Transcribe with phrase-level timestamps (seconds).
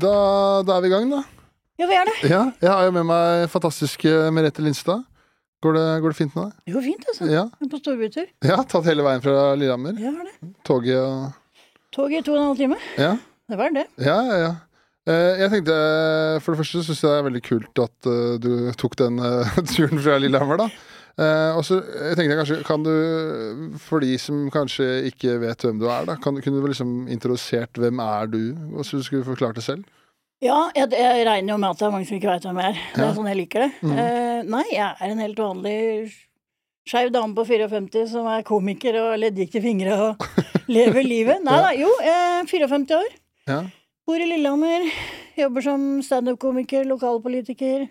[0.00, 0.12] Da,
[0.66, 1.20] da er vi i gang, da.
[1.78, 2.14] Ja, vi er det.
[2.30, 5.02] Ja, jeg har jo med meg fantastiske Merete Lindstad.
[5.64, 6.74] Går det, går det fint med deg?
[6.74, 7.26] Jo, fint, altså.
[7.30, 7.44] Ja.
[7.48, 8.26] Jeg er på storbytur.
[8.50, 9.96] ja, tatt hele veien fra Lillehammer.
[10.02, 10.52] Ja, har det.
[10.66, 11.40] Toget og
[11.94, 12.76] Tog i to og en halv time.
[12.98, 13.12] Ja,
[13.48, 13.84] Det var det.
[14.02, 14.38] ja, ja.
[14.48, 14.52] ja.
[15.06, 15.74] Eh, Jeg tenkte,
[16.42, 18.50] For det første syns jeg det er veldig kult at eh, du
[18.80, 20.68] tok den eh, turen fra Lillehammer, da.
[21.14, 25.62] Eh, og så jeg tenkte jeg kanskje, kan du, For de som kanskje ikke vet
[25.62, 28.40] hvem du er, da, kan, kunne du liksom introdusert hvem er du?
[28.74, 29.84] Og så skulle du forklart det selv?
[30.42, 32.72] Ja, jeg, jeg regner jo med at det er mange som ikke veit hvem jeg
[32.74, 32.80] er.
[32.96, 33.08] Det Ja.
[33.08, 33.70] er sånn jeg liker det.
[33.86, 33.92] Mm.
[33.94, 35.78] Uh, nei, jeg er en helt vanlig
[36.84, 40.26] skeiv dame på 54 som er komiker og leddgikk til fingre og
[40.76, 41.46] lever livet.
[41.46, 43.14] Nei da, jo, jeg er 54 år.
[43.48, 43.60] Ja.
[44.04, 44.90] Bor i Lillehammer.
[45.38, 47.86] Jobber som standup-komiker, lokalpolitiker.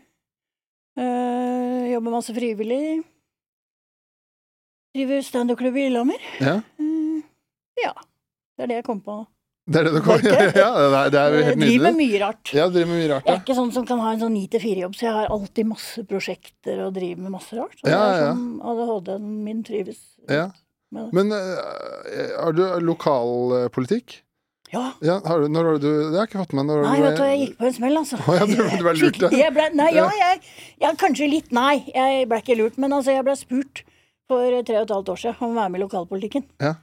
[1.00, 3.02] Eh, jobber masse frivillig.
[4.94, 6.22] Driver standup-klubb i Lillehammer.
[6.40, 6.60] ja.
[6.80, 7.22] Eh,
[7.84, 7.94] ja.
[8.58, 9.16] Det er det jeg kom på.
[9.66, 11.96] Det er det du kom Ja, ja, det er, det jo helt helt driver med
[11.98, 12.52] mye rart.
[12.54, 14.98] Ja, driver med mye rart, Jeg er ikke sånn som kan ha en sånn 9-4-jobb,
[15.00, 17.74] så jeg har alltid masse prosjekter og driver med masse rart.
[17.80, 18.34] Så Ja, det er ja.
[18.36, 20.50] sånn ADHD-en min trives Ja.
[20.94, 24.20] Men eh, har du lokalpolitikk?
[24.74, 24.84] Ja.
[25.06, 26.66] Ja, har du, når har du Det har jeg ikke fått med.
[26.70, 26.84] meg.
[26.86, 28.20] Nei, vet du, jeg gikk på en smell, altså.
[28.28, 29.30] Oh, ja, du- du ble lurt, ja.
[29.44, 30.40] Jeg ble, nei, ja, jeg,
[30.82, 31.84] jeg, kanskje litt nei.
[31.94, 33.84] Jeg ble ikke lurt, men altså, jeg ble spurt
[34.30, 36.46] for tre og et halvt år siden om å være med i lokalpolitikken.
[36.64, 36.74] Ja.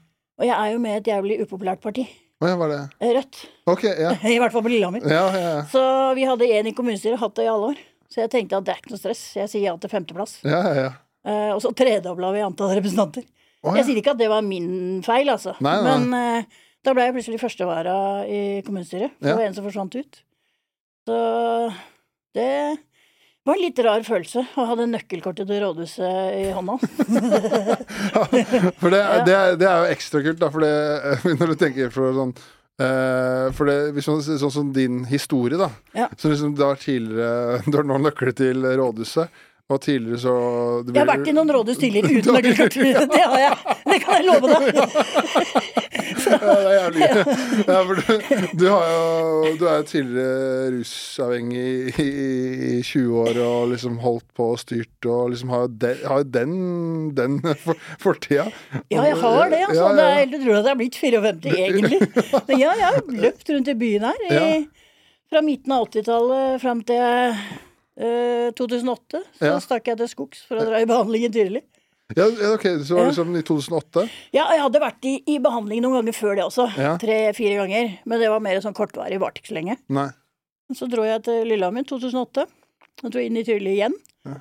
[0.41, 2.07] Og jeg er jo med i et jævlig upopulært parti.
[2.41, 3.39] Oh, ja, var det Rødt.
[3.69, 4.15] Ok, ja.
[4.35, 5.05] I hvert fall på Lillehammer.
[5.05, 5.63] Ja, ja, ja.
[5.69, 5.83] Så
[6.17, 7.83] vi hadde én i kommunestyret, hatt det i alle år.
[8.11, 9.21] Så jeg tenkte at det er ikke noe stress.
[9.37, 10.39] Jeg sier ja til femteplass.
[10.49, 10.91] ja, ja, ja.
[11.29, 13.27] Eh, og så tredobla vi antall representanter.
[13.61, 15.53] Å, Jeg sier ikke at det var min feil, altså.
[15.61, 15.91] Nei, nei.
[16.01, 19.13] Men eh, da ble jeg plutselig førstevara i kommunestyret.
[19.19, 20.21] For det var en som forsvant ut.
[21.05, 21.19] Så
[22.39, 22.49] det
[23.51, 26.77] var en litt rar følelse å ha det nøkkelkortet til rådhuset i hånda.
[28.81, 30.73] For det, det, er, det er jo ekstra kult, da, for det,
[31.41, 32.33] når du tenker for sånn
[32.81, 35.71] eh, For det, hvis ser sånn som din historie, da.
[35.97, 36.09] Ja.
[36.19, 40.35] Så liksom har tidligere Du har nå nøkler til rådhuset, og tidligere så
[40.83, 42.79] det Jeg har vært i noen rådhus tidligere uten nøkkelkort.
[43.15, 43.77] Det har jeg.
[43.91, 44.81] Det kan jeg love deg.
[46.21, 47.07] Ja, det er jævlig.
[47.69, 48.11] Ja, for du,
[48.61, 52.07] du, har jo, du er jo tidligere rusavhengig i,
[52.67, 56.27] i 20 år og liksom holdt på og styrt og liksom har jo den, har
[56.37, 56.53] den,
[57.17, 58.49] den for, fortida.
[58.93, 59.89] Ja, jeg har det, altså.
[59.97, 62.03] Ja, ja, utrolig at jeg er blitt 54, egentlig.
[62.51, 64.45] Men ja, jeg har løpt rundt i byen her i,
[65.31, 67.35] fra midten av 80-tallet fram til
[68.01, 69.21] eh, 2008.
[69.39, 69.59] Så Ja.
[69.63, 71.63] stakk jeg til skogs for å dra i behandlingen tidlig.
[72.17, 74.03] Ja, ja, ok, Så var det liksom i 2008?
[74.35, 76.67] Ja, jeg hadde vært i, i behandling noen ganger før det også.
[76.77, 76.97] Ja.
[76.99, 77.93] Tre-fire ganger.
[78.05, 79.77] Men det var mer sånn kortvarig, varte ikke så lenge.
[79.89, 80.09] Nei.
[80.75, 82.47] Så dro jeg til Lillehammer 2008.
[83.05, 83.95] Og dro inn i Tyrili igjen.
[84.27, 84.41] Ja.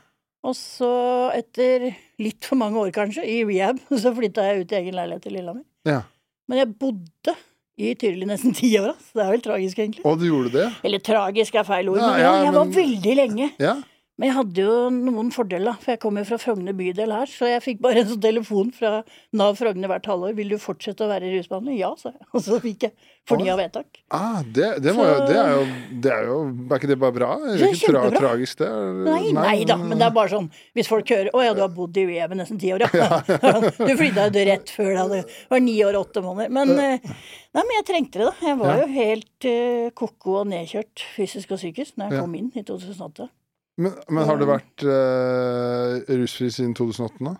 [0.49, 0.89] Og så,
[1.37, 5.29] etter litt for mange år kanskje, i rehab, så flytta jeg ut i egen leilighet
[5.29, 5.65] i Lillehammer.
[5.85, 6.01] Ja.
[6.49, 7.35] Men jeg bodde
[7.79, 10.03] i Tyrili nesten ti år, Så Det er vel tragisk, egentlig.
[10.05, 10.67] Og du gjorde det?
[10.83, 13.49] Eller tragisk er feil ord, Ja, men ja, jeg jeg var veldig lenge.
[13.59, 13.75] Ja.
[14.19, 17.63] Men jeg hadde jo noen fordeler, for jeg kommer fra Frogner bydel her, så jeg
[17.63, 18.97] fikk bare en sånn telefon fra
[19.39, 20.33] Nav Frogner hvert halvår.
[20.35, 22.27] 'Vil du fortsette å være i rusbehandling?' Ja, sa jeg.
[22.35, 22.93] Og så fikk jeg
[23.29, 24.01] fornya vedtak.
[24.11, 25.63] Ah, det, det, må jo, det er jo
[26.03, 27.29] Det er jo Er ikke det bare bra?
[27.37, 28.69] Er Det er ikke tra tragisk, det?
[29.07, 31.71] Nei, nei da, men det er bare sånn hvis folk hører 'Å ja, du har
[31.71, 33.21] bodd i i nesten ti år', ja.
[33.87, 36.51] Du flytta jo rett før det du var ni år og åtte måneder.
[36.59, 36.99] Men, eh,
[37.55, 38.47] nei, men jeg trengte det, da.
[38.51, 38.79] Jeg var Ja.
[38.83, 42.21] jo helt uh, ko-ko og nedkjørt fysisk og psykisk når jeg Ja.
[42.25, 43.29] kom inn i 2008.
[43.79, 47.35] Men, men har du vært uh, rusfri siden 2008 nå?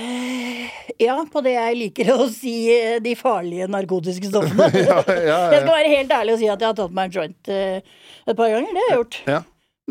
[0.00, 0.70] Eh,
[1.02, 4.70] Ja, på det jeg liker å si eh, de farlige narkotiske stoffene.
[4.88, 7.16] ja, ja, Jeg skal være helt ærlig og si at jeg har tatt meg en
[7.18, 8.72] joint uh, et par ganger.
[8.72, 9.18] Det har jeg gjort.
[9.28, 9.42] Ja.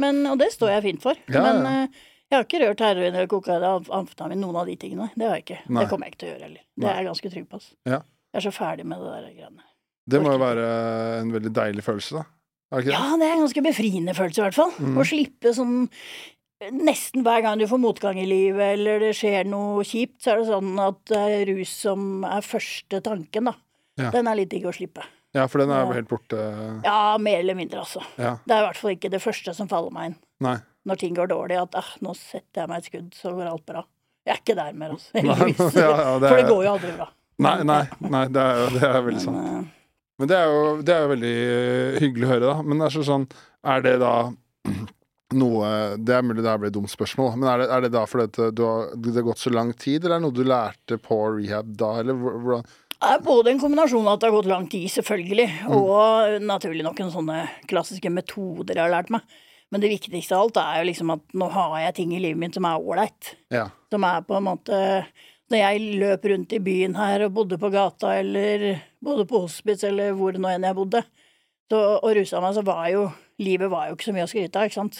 [0.01, 1.19] Men, og det står jeg fint for.
[1.29, 1.75] Ja, Men ja.
[1.85, 5.12] eh, jeg har ikke rørt heroin eller kokain eller amfetamin, noen av de tingene.
[5.13, 5.59] Det har jeg ikke.
[5.69, 5.84] Nei.
[5.84, 6.63] Det kommer jeg ikke til å gjøre heller.
[6.81, 7.62] Det er jeg ganske trygg på.
[7.91, 8.01] Ja.
[8.34, 9.68] Jeg er så ferdig med det der greiene.
[10.06, 10.66] Det må jo være
[11.22, 12.25] en veldig deilig følelse, da.
[12.74, 12.94] Er det?
[12.96, 14.72] Ja, det er en ganske befriende følelse, i hvert fall.
[14.80, 14.96] Mm.
[14.98, 15.76] Å slippe sånn
[16.72, 20.40] Nesten hver gang du får motgang i livet, eller det skjer noe kjipt, så er
[20.40, 23.54] det sånn at det er rus som er første tanken, da.
[24.00, 24.08] Ja.
[24.16, 25.04] Den er litt digg å slippe.
[25.36, 26.40] Ja, for den er jo helt borte.
[26.88, 28.00] Ja, mer eller mindre, altså.
[28.16, 28.38] Ja.
[28.48, 30.18] Det er i hvert fall ikke det første som faller meg inn.
[30.48, 30.56] Nei.
[30.88, 33.68] Når ting går dårlig, at ah, nå setter jeg meg et skudd, så går alt
[33.68, 33.84] bra.
[34.25, 35.12] Jeg er ikke der mer, altså.
[35.19, 35.78] Heldigvis.
[35.84, 37.12] ja, ja, det For det er- går jo aldri bra.
[37.45, 37.81] Nei, nei,
[38.16, 39.74] nei det er det er veldig sant.
[40.19, 42.56] Men, eh, det er jo, det er veldig eh, hyggelig å høre, da.
[42.63, 43.27] Men det er sånn
[43.65, 44.13] Er det da
[45.41, 45.69] noe
[46.00, 48.06] Det er mulig det her blir et dumt spørsmål, men er det, er det da
[48.07, 51.17] fordi har, det har gått så lang tid, eller er det noe du lærte på
[51.39, 52.63] rehab da, eller hvordan
[52.95, 55.73] Det er både en kombinasjon av at det har gått lang tid, selvfølgelig, Mm.
[55.75, 59.25] og naturlig nok en sånne klassiske metoder jeg har lært meg.
[59.73, 62.39] Men det viktigste av alt er jo liksom at nå har jeg ting i livet
[62.39, 63.33] mitt som er ålreit.
[63.51, 63.65] Ja.
[63.91, 64.77] Som er på en måte
[65.51, 69.86] Når jeg løp rundt i byen her og bodde på gata eller bodde på hospits
[69.86, 71.03] eller hvor nå enn jeg bodde,
[71.69, 73.06] Så, og rusa meg, så var jo
[73.42, 75.00] Livet var jo ikke så mye å skryte av, ikke sant.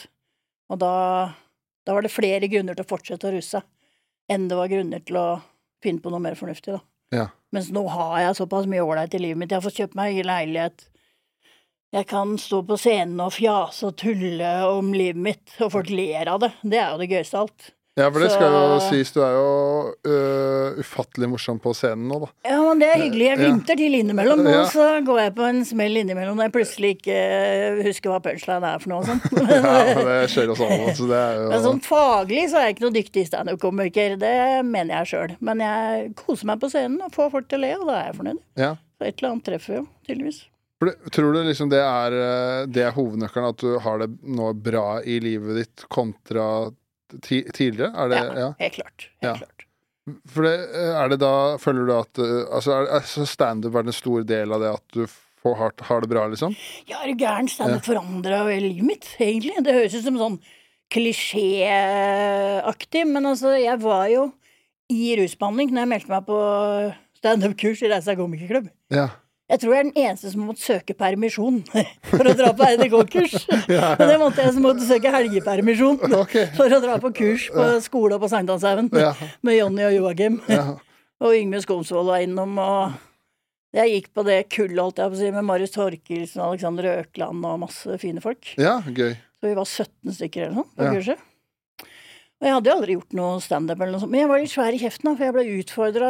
[0.68, 0.90] Og da,
[1.88, 3.62] da var det flere grunner til å fortsette å ruse
[4.28, 5.28] enn det var grunner til å
[5.86, 6.82] finne på noe mer fornuftig, da.
[7.16, 7.26] Ja.
[7.56, 9.54] Mens nå har jeg såpass mye ålreit i livet mitt.
[9.54, 10.88] Jeg har fått kjøpt meg egen leilighet.
[11.96, 16.34] Jeg kan stå på scenen og fjase og tulle om livet mitt, og folk ler
[16.34, 16.52] av det.
[16.66, 17.70] Det er jo det gøyeste av alt.
[17.96, 22.10] Ja, for det Så- skal jo sies, du er jo uh, ufattelig morsom på scenen
[22.12, 22.28] nå, da.
[22.44, 23.28] Ja, men det er hyggelig.
[23.30, 23.46] Jeg Ja.
[23.46, 24.66] glimter til innimellom, Ja.
[24.68, 28.64] så går jeg på en smell innimellom når jeg plutselig ikke eh, husker hva punchline
[28.68, 29.22] er for noe og sånn.
[29.48, 32.76] Ja, det skjer oss alle, så det er jo Men sånn faglig så er jeg
[32.76, 35.38] ikke noe dyktig standup-komiker, det mener jeg sjøl.
[35.40, 38.06] Men jeg koser meg på scenen og får folk til å le, og da er
[38.12, 38.40] jeg fornøyd.
[38.58, 38.76] ja.
[39.00, 40.44] Så et eller annet treffer jo, tydeligvis.
[41.12, 45.00] Tror du liksom det er, øh, det er hovednøkkelen, at du har det nå bra
[45.00, 46.72] i livet ditt kontra
[47.22, 47.92] tidligere?
[47.96, 48.50] Er det, ja.
[48.60, 49.00] Helt klart.
[49.22, 49.34] Helt Ja.
[49.38, 49.62] klart.
[50.30, 53.80] For det, øh, er det da Føler du at øh, Altså, er, altså standup er
[53.88, 55.08] en stor del av det at du
[55.42, 56.54] får, har, har det bra, liksom?
[56.90, 57.48] Ja, er du gæren?
[57.50, 59.56] Standup forandra livet mitt, egentlig.
[59.66, 60.38] Det høres ut som sånn
[60.94, 64.28] klisjéaktig, men altså, jeg var jo
[64.94, 66.38] i rusbehandling når jeg meldte meg på
[67.20, 68.68] standup-kurs i Reisa komikerklubb.
[68.94, 69.08] Ja.
[69.46, 71.60] Jeg tror jeg er den eneste som måtte søke permisjon
[72.10, 73.36] for å dra på RDK-kurs.
[73.70, 73.92] ja.
[74.00, 76.48] det måtte jeg som måtte søke helgepermisjon okay.
[76.58, 79.12] for å dra på kurs på skole på Sankthanshaugen Ja.
[79.46, 80.40] med Jonny og Joakim.
[80.50, 80.64] Ja.
[81.22, 82.98] Og Yngve Skomsvold var innom, og
[83.78, 87.46] jeg gikk på det kullet, holdt jeg på å si, med Marius Torkelsen, Alexander Økland
[87.48, 88.50] og masse fine folk.
[88.60, 89.14] ja, gøy.
[89.40, 90.92] Så vi var 17 stykker eller noe på Ja.
[90.98, 91.22] kurset.
[92.42, 94.52] Og jeg hadde jo aldri gjort noe standup eller noe sånt, men jeg var litt
[94.52, 96.10] svær i kjeften, da, for jeg ble utfordra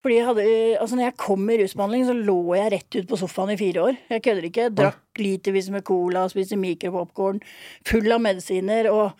[0.00, 0.44] fordi jeg hadde,
[0.80, 3.82] altså når jeg kom i rusbehandling, så lå jeg rett ut på sofaen i fire
[3.90, 3.98] år.
[4.08, 4.62] Jeg kødder ikke.
[4.64, 7.42] Jeg drakk litervis med cola, spiste mikropopkorn,
[7.88, 9.12] full av medisiner, og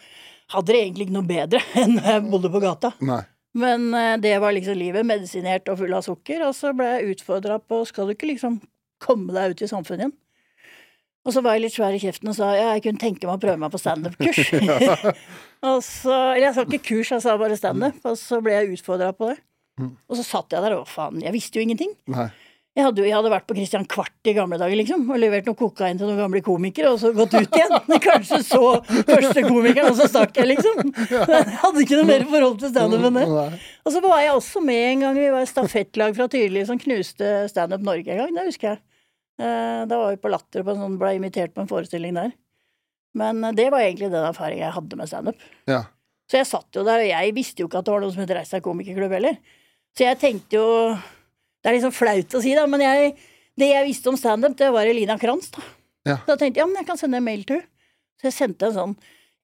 [0.54, 2.94] hadde det egentlig ikke noe bedre enn da jeg bodde på gata.
[3.04, 3.20] Nei.
[3.60, 7.16] Men eh, det var liksom livet, medisinert og full av sukker, og så ble jeg
[7.16, 8.60] utfordra på skal du ikke liksom
[9.02, 10.16] komme deg ut i samfunnet igjen?
[11.28, 13.36] Og så var jeg litt svær i kjeften og sa ja, jeg kunne tenke meg
[13.36, 14.54] å prøve meg på standup-kurs.
[15.68, 18.78] og så, eller jeg sa ikke kurs, jeg sa bare standup, og så ble jeg
[18.78, 19.36] utfordra på det.
[20.08, 21.92] Og så satt jeg der og faen, jeg visste jo ingenting.
[22.78, 25.58] Jeg hadde, jeg hadde vært på Christian Kvart i gamle dager, liksom, og levert noe
[25.58, 27.72] kokain til noen gamle komikere, og så gått ut igjen.
[28.06, 28.60] Kanskje så
[29.08, 30.92] første komikeren, og så stakk jeg, liksom.
[31.10, 33.24] Jeg hadde ikke noe mer forhold til standup enn det.
[33.84, 36.78] Og så var jeg også med en gang, vi var et stafettlag fra Tyrli som
[36.78, 38.82] knuste Standup Norge en gang, det husker jeg.
[39.42, 42.30] Eh, Da var vi på Latter, og sånn, ble invitert på en forestilling der.
[43.18, 45.42] Men eh, det var egentlig den erfaringen jeg hadde med standup.
[45.66, 45.82] Ja.
[46.30, 48.22] Så jeg satt jo der, og jeg visste jo ikke at det var noe som
[48.22, 49.40] het Reis deg komikerklubb heller.
[49.96, 50.66] Så jeg tenkte jo
[51.60, 53.14] Det er liksom flaut å si, da, men jeg,
[53.60, 55.64] det jeg visste om standup, det var Elina Kranz, da.
[56.08, 56.14] Ja.
[56.24, 57.68] Da tenkte jeg ja, men jeg kan sende en mail til henne.
[58.20, 58.94] Så jeg sendte en sånn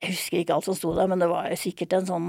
[0.04, 2.26] Jeg husker ikke alt som sto der, men det var sikkert en sånn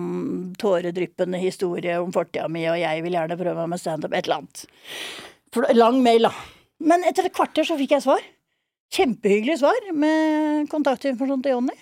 [0.59, 4.13] tåredryppende historie om fortida mi, og jeg vil gjerne prøve meg med standup.
[4.15, 4.61] Et eller annet.
[5.55, 6.31] For, lang mail, da.
[6.87, 8.23] Men etter et kvarter så fikk jeg svar.
[8.95, 11.75] Kjempehyggelig svar med kontaktinformasjon til Jonny.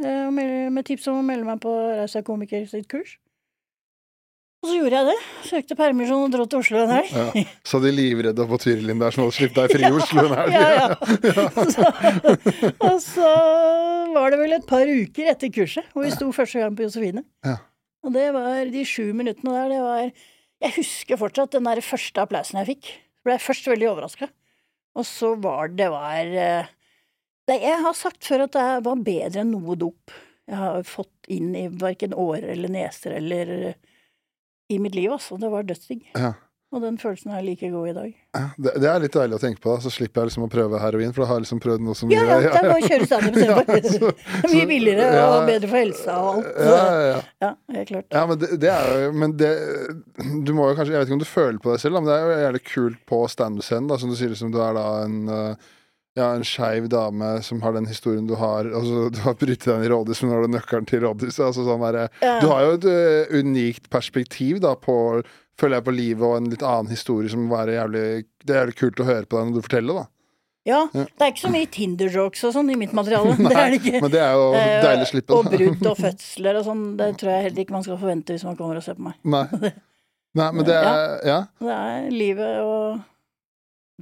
[0.00, 3.18] Eh, Med, med tips om å melde meg på Reisa komiker sitt kurs.
[4.64, 5.16] Og så gjorde jeg det.
[5.46, 7.10] Søkte permisjon og dro til Oslo en helg.
[7.12, 7.44] Ja.
[7.68, 10.56] Så de livredde på Tyrilin der som hadde sluppet deg fri i Oslo en helg.
[10.56, 10.86] Ja, ja.
[11.76, 11.90] Så,
[12.88, 13.30] og så
[14.16, 17.22] var det vel et par uker etter kurset hvor vi sto første gang på Josefine.
[17.46, 17.58] Ja.
[18.06, 22.22] Og det var de sju minuttene der, det var Jeg husker fortsatt den der første
[22.22, 22.92] applausen jeg fikk.
[23.26, 24.30] Ble jeg først veldig overraska.
[24.96, 26.70] Og så var det var eh,
[27.46, 31.26] det, Jeg har sagt før at det var bedre enn noe dop jeg har fått
[31.32, 33.74] inn i verken årer eller neser eller
[34.68, 35.38] i mitt liv, altså.
[35.40, 36.02] Det var dødsdigg.
[36.16, 36.34] Ja.
[36.74, 38.08] Og den følelsen er like god i dag.
[38.34, 39.84] Ja, Det, det er litt deilig å tenke på, da.
[39.84, 41.12] så slipper jeg liksom å prøve heroin.
[41.14, 43.06] For da har jeg liksom prøvd noe som Ja, ja, det er bare å kjøre
[43.06, 44.10] standup istedenfor.
[44.26, 45.28] Ja, er Mye billigere ja.
[45.30, 46.50] og bedre for helsa og alt.
[46.58, 47.22] Ja, ja, ja.
[47.46, 48.08] Ja, helt klart.
[48.18, 49.52] Ja, men det, det er jo Men det
[50.48, 52.10] Du må jo kanskje Jeg vet ikke om du føler på deg selv, da, men
[52.10, 54.86] det er jo jævlig kult på standup-scenen, da, som du sier, liksom du er da
[55.04, 55.72] en uh,
[56.16, 58.64] ja, en skeiv dame som har den historien du har.
[58.64, 61.42] Altså, du har brytet deg inn i rådhuset, men nå har du nøkkelen til rådhuset.
[61.50, 62.38] Altså, sånn der, Ja.
[62.40, 65.22] Du har jo et uh, unikt perspektiv da på
[65.56, 68.00] Føler jeg på livet og en litt annen historie som må være jævlig
[68.44, 70.04] Det er jævlig kult å høre på deg når du forteller, da.
[70.66, 71.04] Ja, Ja.
[71.06, 73.36] det er ikke så mye Tinder-jokes og sånn i mitt materiale.
[73.38, 74.00] det er det ikke.
[74.02, 74.46] Men det er jo
[74.84, 75.36] deilig å slippe.
[75.38, 76.82] Og brudd og fødsler og sånn.
[76.98, 79.16] Det tror jeg heller ikke man skal forvente hvis man kommer og ser på meg.
[79.24, 79.70] Nei.
[80.40, 81.38] Nei, men det er Ja.
[81.62, 82.98] Det er livet og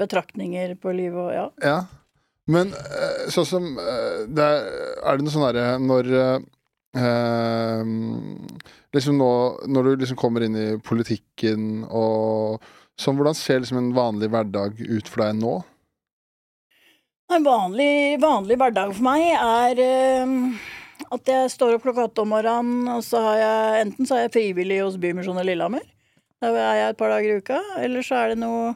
[0.00, 1.44] betraktninger på livet og ja.
[1.62, 1.76] ja.
[2.50, 4.66] Men eh, sånn som eh, det er,
[5.00, 6.34] er det noe sånn herre når eh,
[7.00, 7.92] eh,
[8.94, 9.30] Liksom nå
[9.66, 12.60] Når du liksom kommer inn i politikken og
[13.00, 15.56] sånn, hvordan ser liksom en vanlig hverdag ut for deg nå?
[17.34, 20.36] En vanlig, vanlig hverdag for meg er eh,
[21.16, 24.26] at jeg står opp klokka åtte om morgenen, og så har jeg enten så er
[24.26, 25.82] jeg frivillig hos Bymisjonen Lillehammer.
[26.44, 27.60] Der er jeg et par dager i uka.
[27.80, 28.74] Eller så er det noe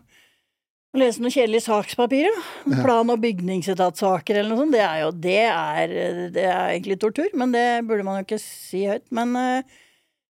[0.95, 2.33] Å lese noen kjedelige sakspapirer,
[2.65, 2.79] da.
[2.81, 4.73] Plan- og bygningsetatssaker eller noe sånt.
[4.73, 5.93] Det er jo det er,
[6.33, 9.05] det er egentlig tortur, men det burde man jo ikke si høyt.
[9.13, 9.77] Men eh,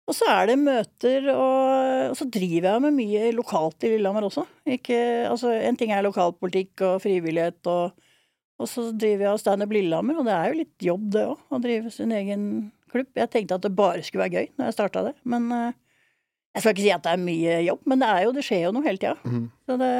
[0.05, 4.25] Og så er det møter, og, og så driver jeg med mye lokalt i Lillehammer
[4.27, 4.43] også.
[4.67, 4.97] Ikke,
[5.29, 7.93] altså, en ting er lokalpolitikk og frivillighet, og,
[8.59, 11.61] og så driver jeg standup Lillehammer, og det er jo litt jobb, det òg, å
[11.63, 12.43] drive sin egen
[12.91, 13.07] klubb.
[13.15, 15.71] Jeg tenkte at det bare skulle være gøy når jeg starta det, men eh,
[16.53, 18.65] jeg skal ikke si at det er mye jobb, men det, er jo, det skjer
[18.67, 19.15] jo noe hele tida.
[19.25, 19.45] Mm.
[19.67, 19.93] Så det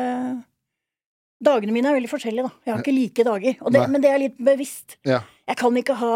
[1.44, 2.52] Dagene mine er veldig forskjellige, da.
[2.64, 3.56] Jeg har ikke like dager.
[3.76, 4.94] Det, men det er litt bevisst.
[5.04, 5.18] Ja.
[5.50, 6.12] Jeg kan ikke ha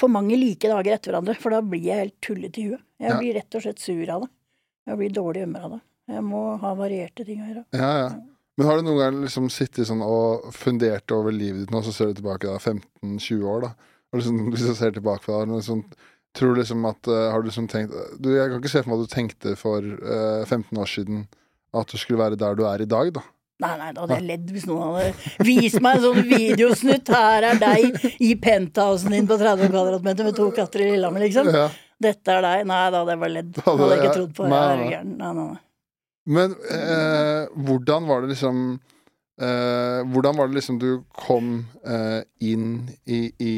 [0.00, 2.80] for mange like dager etter hverandre, for da blir jeg helt tullete i huet.
[3.02, 3.18] Jeg Ja.
[3.18, 4.30] blir rett og slett sur av det.
[4.88, 5.80] Jeg blir dårlig humør av det.
[6.14, 7.64] Jeg må ha varierte ting å gjøre.
[7.76, 8.08] Ja, ja.
[8.56, 11.92] Men har du noen gang liksom sittet sånn og fundert over livet ditt nå, så
[11.92, 13.74] ser du tilbake da 15-20 år, da?
[14.12, 15.84] Og liksom, hvis du ser tilbake på det, har du noe sånn,
[16.36, 18.92] tror du liksom at eh, Har du liksom tenkt du, Jeg kan ikke se for
[18.92, 21.26] meg at du tenkte for uh, 15 år siden
[21.72, 23.22] at du skulle være der du er i dag, da.
[23.62, 27.12] Nei, nei, da hadde jeg ledd hvis noen hadde vist meg en sånn videosnutt.
[27.14, 31.48] Her er deg i penthousen din på 30 kvadratmeter med to katter i Lillehammer, liksom.
[31.48, 31.68] Ja.
[32.02, 32.64] Dette er deg.
[32.68, 33.60] Nei, da hadde jeg bare ledd.
[33.64, 34.48] Hadde jeg ikke trodd på.
[34.52, 34.90] nei.
[34.90, 35.60] Nei, nei, nei.
[36.36, 38.60] Men eh, hvordan var det liksom
[39.42, 41.48] eh, Hvordan var det liksom du kom
[41.84, 43.54] uh, inn i, i,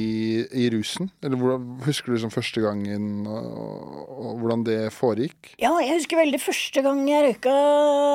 [0.49, 1.11] i rusen?
[1.23, 5.53] Eller hvordan, husker du liksom første gangen, og, og hvordan det foregikk?
[5.61, 7.55] Ja, jeg husker veldig første gang jeg røyka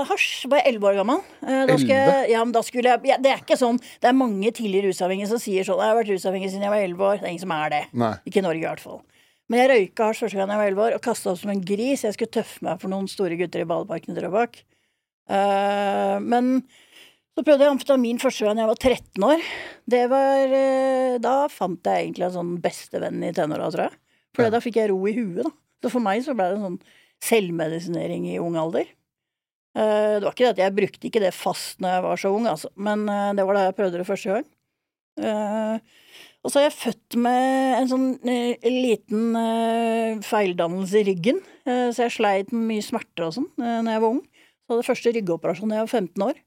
[0.09, 0.47] hasj.
[0.49, 1.21] Var jeg elleve år gammel.
[1.45, 4.17] Eh, Da skulle ja, men da skulle jeg, ja, det er ikke sånn Det er
[4.17, 7.19] mange tidligere rusavhengige som sier sånn 'Jeg har vært rusavhengig siden jeg var elleve år'.
[7.21, 7.83] Det er ingen som er det.
[7.93, 8.15] Nei.
[8.25, 9.01] Ikke i Norge, i hvert fall.
[9.49, 11.61] Men jeg røyka hasj første gang jeg var elleve år, og kasta opp som en
[11.65, 12.03] gris.
[12.05, 14.61] Jeg skulle tøffe meg for noen store gutter i ballparken i Drøbak.
[15.29, 16.63] Men
[17.39, 19.43] så prøvde jeg amfetamin første gang jeg var 13 år.
[19.89, 23.97] Det var eh, Da fant jeg egentlig en sånn bestevenn i tenåra, tror jeg.
[24.35, 24.51] For Ja.
[24.53, 25.51] da fikk jeg ro i huet, da.
[25.83, 26.81] Så for meg så ble det en sånn
[27.23, 28.85] selvmedisinering i ung alder.
[29.77, 32.33] Eh, det var ikke det at jeg brukte ikke det fast når jeg var så
[32.35, 32.69] ung, altså.
[32.75, 34.49] Men eh, det var da jeg prøvde det første gang.
[36.39, 38.05] Og så er jeg født med en sånn
[38.63, 39.33] liten
[40.23, 44.21] feildannelse i ryggen, så jeg sleit med mye smerter og sånn når jeg var ung.
[44.63, 46.39] Så hadde første ryggoperasjon da jeg var 15 år.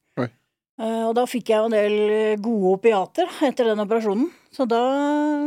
[0.80, 4.30] Eh, og da fikk jeg jo en del eh, gode opiater etter den operasjonen.
[4.52, 4.80] Så da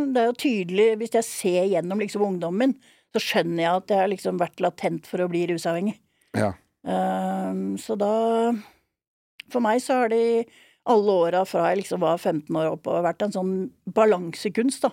[0.06, 2.76] Det er jo tydelig, hvis jeg ser gjennom liksom ungdommen min,
[3.16, 5.98] så skjønner jeg at jeg har liksom vært latent for å bli rusavhengig.
[6.38, 6.54] Ja.
[6.86, 7.52] Eh,
[7.82, 8.14] så da
[9.52, 10.48] For meg så har det
[10.90, 13.54] alle åra fra jeg liksom var 15 år oppover vært en sånn
[13.86, 14.92] balansekunst, da.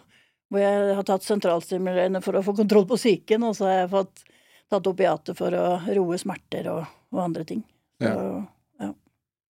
[0.53, 3.93] Hvor jeg har tatt sentralstimulerende for å få kontroll på psyken, og så har jeg
[3.93, 4.25] fått
[4.73, 7.63] tatt opiater for å roe smerter og, og andre ting.
[8.01, 8.13] Så,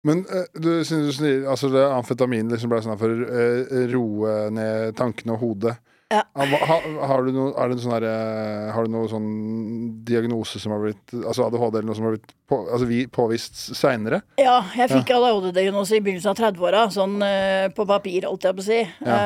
[0.06, 4.36] Men eh, du, synes du altså det amfetamin liksom ble sånn for å eh, roe
[4.54, 5.76] ned tankene og hodet.
[6.10, 6.24] Ja.
[6.34, 6.76] Ha, ha,
[7.06, 9.28] har du noe, er det sånn her, eh, har du noe sånn
[10.08, 13.60] diagnose som har blitt Altså ADHD eller noe som har blitt på, altså vi, påvist
[13.78, 14.18] seinere?
[14.40, 17.20] Ja, jeg fikk ADHD-diagnose i begynnelsen av 30-åra, sånn
[17.76, 18.80] på papir, holdt jeg på å si.
[19.06, 19.20] Ja.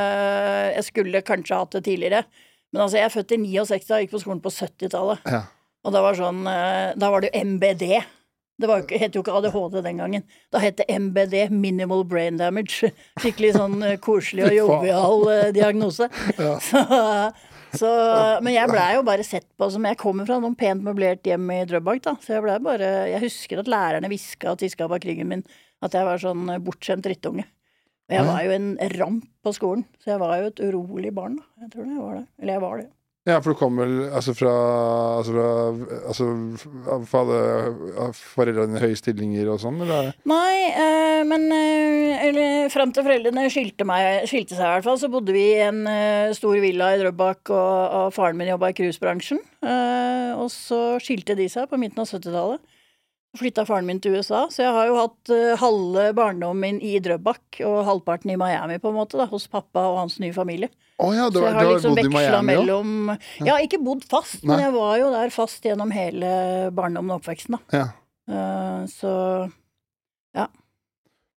[0.74, 2.26] jeg skulle kanskje hatt det tidligere.
[2.74, 5.24] Men altså, jeg er født i 69 og gikk på skolen på 70-tallet.
[5.30, 5.40] Ja.
[5.84, 7.86] Og da var sånn Da var det jo MBD.
[8.60, 10.22] Det var jo ikke, het jo ikke ADHD den gangen.
[10.54, 12.92] Da het det MBD, Minimal Brain Damage.
[13.18, 16.06] Skikkelig sånn eh, koselig og jovial eh, diagnose.
[17.74, 17.88] Så, så,
[18.46, 21.48] men jeg blei jo bare sett på som Jeg kommer fra noen pent møblert hjem
[21.50, 22.12] i Drøbak, da.
[22.22, 25.42] Så jeg blei bare Jeg husker at lærerne hviska og tiska bak ryggen min
[25.82, 27.48] at jeg var sånn eh, bortskjemt drittunge.
[28.04, 28.68] Og jeg var jo en
[28.98, 31.64] ramp på skolen, så jeg var jo et urolig barn, da.
[31.64, 32.24] Jeg tror det jeg var det.
[32.38, 32.88] Eller jeg var det.
[33.24, 34.50] Ja, for du kom vel altså fra
[35.16, 35.44] Altså, fra,
[36.10, 36.26] altså
[36.60, 40.10] f- alle foreldrene høye stillinger og sånn, eller?
[40.28, 45.00] Nei, øh, men øh, eller, fram til foreldrene skilte, meg, skilte seg, i hvert fall,
[45.00, 48.72] så bodde vi i en øh, stor villa i Drøbak, og, og faren min jobba
[48.74, 49.40] i cruisebransjen.
[49.64, 52.60] Eh, og så skilte de seg på midten av 70-tallet.
[53.34, 56.98] Flytta faren min til USA, så jeg har jo hatt uh, halve barndommen min i
[57.02, 60.68] Drøbak og halvparten i Miami, på en måte, da, hos pappa og hans nye familie.
[61.02, 64.54] Oh, ja, du, Så jeg har- har liksom veksla mellom Ja, ikke bodd fast, Nei.
[64.54, 67.78] men jeg var jo der fast gjennom hele barndommen og oppveksten, da.
[67.80, 67.86] Ja.
[68.30, 69.50] Uh, så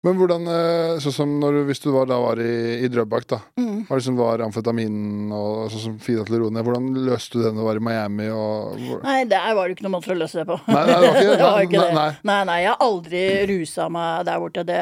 [0.05, 2.51] Men hvordan eh, Sånn som når du, hvis du var, da var i,
[2.85, 3.39] i Drøbak, da.
[3.59, 3.87] mm.
[3.89, 6.67] Hva liksom var amfetamin og sånn som Fida til å roe ned?
[6.67, 9.77] Hvordan løste du det når du var i Miami og hvor- Nei, der var det
[9.79, 10.59] ikke noen måte å løse det på.
[10.69, 11.95] Nei, nei, det var ikke Det var nei, det.
[11.97, 14.67] nei, Nei, nei, jeg har aldri rusa meg der borte.
[14.69, 14.81] Det.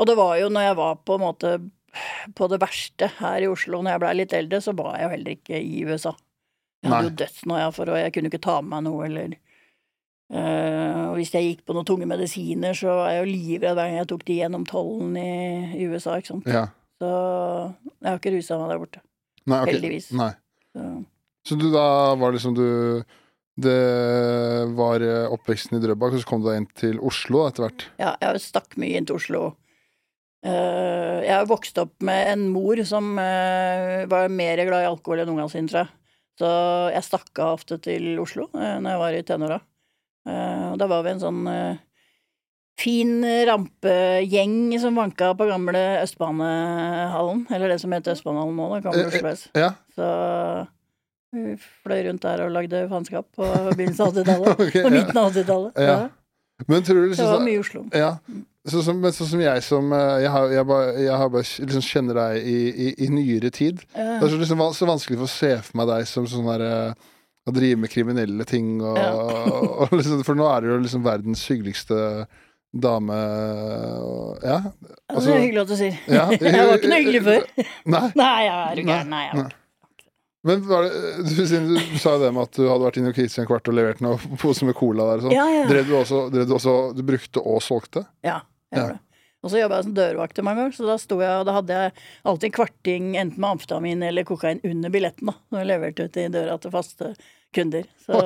[0.00, 1.54] Og det var jo når jeg var på en måte
[2.38, 5.12] på det verste her i Oslo, når jeg blei litt eldre, så var jeg jo
[5.12, 6.14] heller ikke i USA.
[6.82, 9.34] Jeg hadde jo dødsnoia for å Jeg kunne ikke ta med meg noe, eller
[10.32, 13.88] eh, Og hvis jeg gikk på noen tunge medisiner, så var jeg jo livredd hver
[13.88, 15.32] gang jeg tok de gjennom tollen i,
[15.78, 16.50] i USA, ikke sant.
[16.50, 16.66] Ja.
[17.02, 19.02] Så jeg har ikke rusa meg der borte.
[19.42, 19.74] Nei, okay.
[19.74, 20.12] Heldigvis.
[20.16, 20.30] Nei.
[20.72, 20.92] Så.
[21.42, 21.86] Så du da
[22.18, 22.66] var liksom du
[23.62, 23.80] det
[24.72, 27.84] var eh, oppveksten i Drøbak, og så kom du deg inn til Oslo etter hvert.
[28.00, 29.42] Ja, jeg stakk mye inn til Oslo.
[30.42, 35.22] Uh, jeg har vokst opp med en mor som uh, var mer glad i alkohol
[35.22, 35.92] enn ungene sine, tror jeg.
[36.40, 36.48] Så
[36.96, 39.60] jeg stakk av ofte til Oslo uh, når jeg var i tenåra.
[40.26, 41.40] Og da var vi en sånn
[42.80, 47.44] fin rampegjeng som vanka på gamle Østbanehallen.
[47.52, 48.80] Eller det som heter Østbanehallen nå, da.
[48.86, 49.44] Gamle Oslo S.
[49.58, 49.72] Ja.
[49.96, 50.08] Så
[51.32, 54.58] vi fløy rundt der og lagde faenskap på begynnelsen av 80-tallet.
[54.66, 55.78] okay, På midten av 80-tallet.
[55.80, 56.00] Ja.
[56.68, 57.84] Men tror du Det liksom var mye Oslo.
[57.96, 58.10] Ja.
[58.68, 61.82] Sånn som, sånn som jeg som eh, Jeg har, jeg bare, jeg har bare liksom
[61.82, 63.80] kjenner deg i, i, i nyere tid.
[63.96, 64.20] Ja.
[64.20, 66.66] Det er så, liksom, så vanskelig for å se for meg deg som sånn der
[66.68, 67.08] eh,
[67.42, 69.10] Å drive med kriminelle ting og, Ja.
[69.86, 72.26] og liksom, For nå er du jo liksom verdens hyggeligste
[72.72, 73.16] dame
[74.02, 74.60] og, Ja.
[75.10, 75.98] Altså- det er hyggelig at du sier.
[76.08, 76.28] Ja.
[76.40, 77.66] jeg var ikke noe hyggelig før.
[77.96, 78.04] Nei.
[78.16, 79.10] Nei, jeg er gæren.
[79.12, 79.58] Nei, jeg var.
[80.42, 83.14] Men var det, du, du sa jo det med at du hadde vært inne i
[83.14, 85.34] Christian Kvart og levert noen pose med cola der sånn.
[85.36, 85.66] Ja, ja.
[85.70, 88.02] Drev du også, drev du også Du brukte og solgte?
[88.26, 88.40] Ja,
[88.74, 89.00] jeg gjorde det.
[89.42, 91.78] Og så jobba jeg som dørvakt mange ganger, så da sto jeg, og da hadde
[91.78, 91.94] jeg
[92.30, 96.26] alltid kvarting enten med amfetamin eller kokain under billetten, da, når jeg leverte ut i
[96.30, 97.08] døra til faste
[97.52, 97.88] kunder.
[98.06, 98.20] Så,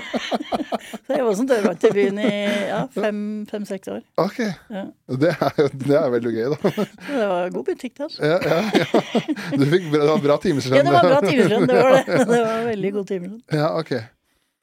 [1.02, 2.30] så jeg jobba som dørvakt i byen i
[2.70, 4.04] ja, fem-seks år.
[4.22, 4.38] Ok.
[4.70, 4.84] Ja.
[5.24, 6.72] Det er det er veldig gøy, da.
[6.78, 8.06] Så det var god butikk, da.
[8.06, 8.30] altså.
[8.30, 9.58] Ja, ja, ja.
[9.58, 10.78] Du fikk bra, det var bra timeslønn.
[10.78, 12.22] Ja, det var bra timeslønn, det var det.
[12.22, 13.44] Det var veldig god timeslønn.
[13.58, 13.94] Ja, ok.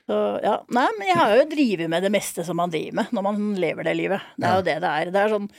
[0.08, 0.54] Så, ja.
[0.72, 3.50] Nei, men jeg har jo drevet med det meste som man driver med når man
[3.60, 4.30] lever det livet.
[4.40, 5.12] Det er jo det det er.
[5.12, 5.50] Det er sånn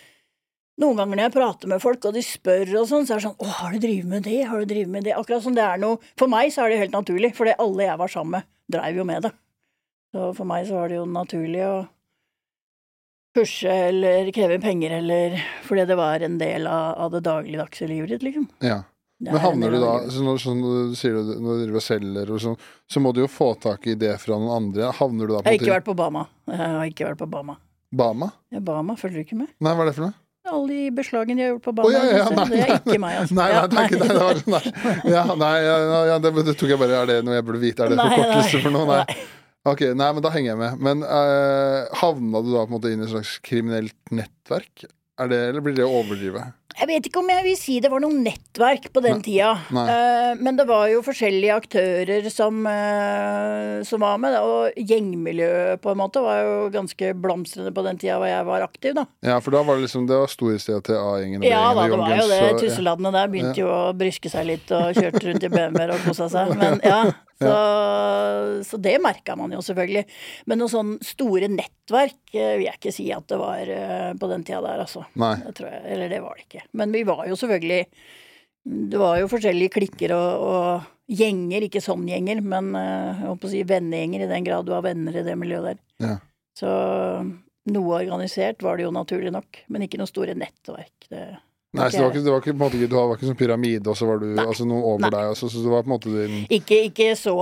[0.78, 3.25] Noen ganger når jeg prater med folk, og de spør og sånn, så er det
[3.25, 4.37] sånn 'Å, har du drevet med det?
[4.47, 6.78] Har du drevet med det?' Akkurat som det er noe For meg så er det
[6.78, 9.33] helt naturlig, for alle jeg var sammen med, dreiv jo med det.
[10.14, 11.88] Så for meg så var det jo naturlig å
[13.35, 18.14] pushe eller kreve penger eller Fordi det var en del av, av det dagligdagse livet
[18.14, 18.47] ditt, liksom.
[18.62, 18.85] Ja.
[19.18, 21.80] Det Men er havner du da så når, sånn, du sier du, Når du driver
[21.80, 22.54] og selger og sånn,
[22.87, 24.92] så må du jo få tak i det fra noen andre.
[24.94, 26.22] Havner du da Jeg har ikke vært på Bama.
[26.46, 27.56] Jeg har ikke vært på Bama.
[27.98, 28.30] Bama?
[28.54, 29.50] Ja, Bama, følger du ikke med?
[29.58, 30.18] Nei, hva er det for noe?
[30.48, 31.90] Alle de beslagene de har gjort på Bama.
[31.90, 32.04] Bama.
[32.06, 32.76] ja, ja, det nei, er nei.
[32.78, 33.38] ikke meg, altså.
[33.40, 34.62] Nei, nei, Ja, det, er nei, det var, nei.
[35.16, 35.75] Ja, nei, ja,
[36.12, 37.85] ja, det, det tok jeg bare Er det noe jeg burde vite?
[37.85, 38.87] Er det Nei, forkortelse for noe?
[39.02, 39.18] Nei.
[39.68, 40.78] Ok, nei, men da henger jeg med.
[40.87, 44.87] Men uh, havna du da på en måte inn i et slags kriminelt nettverk?
[45.18, 46.44] Er det, eller blir det å overdrive?
[46.79, 49.25] Jeg vet ikke om jeg vil si det var noe nettverk på den Nei.
[49.27, 49.51] tida.
[49.75, 49.85] Nei.
[49.91, 54.37] Eh, men det var jo forskjellige aktører som, eh, som var med.
[54.38, 58.67] Og gjengmiljøet på en måte var jo ganske blomstrende på den tida hvor jeg var
[58.69, 59.09] aktiv, da.
[59.27, 61.43] Ja, for da var det liksom Det var storhetstida til A-gjengen.
[61.43, 62.43] Ja da, det var jo det.
[62.47, 62.62] Guns.
[62.62, 66.31] Tusseladene der begynte jo å bryske seg litt og kjørte rundt i BMW-er og kosa
[66.31, 66.55] seg.
[66.59, 67.01] Men ja,
[67.43, 67.57] så,
[68.71, 70.07] så det merka man jo selvfølgelig.
[70.47, 73.75] Men noen sånn store nettverk eh, vil jeg ikke si at det var
[74.19, 75.05] på den tida der, altså.
[75.19, 75.35] Nei.
[75.43, 76.67] Det tror jeg, eller det var det ikke.
[76.76, 77.87] Men vi var jo selvfølgelig
[78.68, 83.40] Det var jo forskjellige klikker og, og gjenger, ikke sånn gjenger, men eh, jeg holdt
[83.40, 85.78] på å si vennegjenger, i den grad du har venner i det miljøet der.
[86.04, 86.16] Ja.
[86.59, 86.72] Så
[87.72, 91.09] noe organisert var det jo naturlig nok, men ikke noe store nettverk.
[91.09, 91.22] Det,
[91.76, 93.40] Nei, så det var ikke, det var ikke, på en måte, du var ikke sånn
[93.40, 94.46] pyramide, og så var du Nei.
[94.46, 95.11] altså noe over Nei.
[95.12, 97.35] deg, altså, så det var på en måte din ikke, ikke så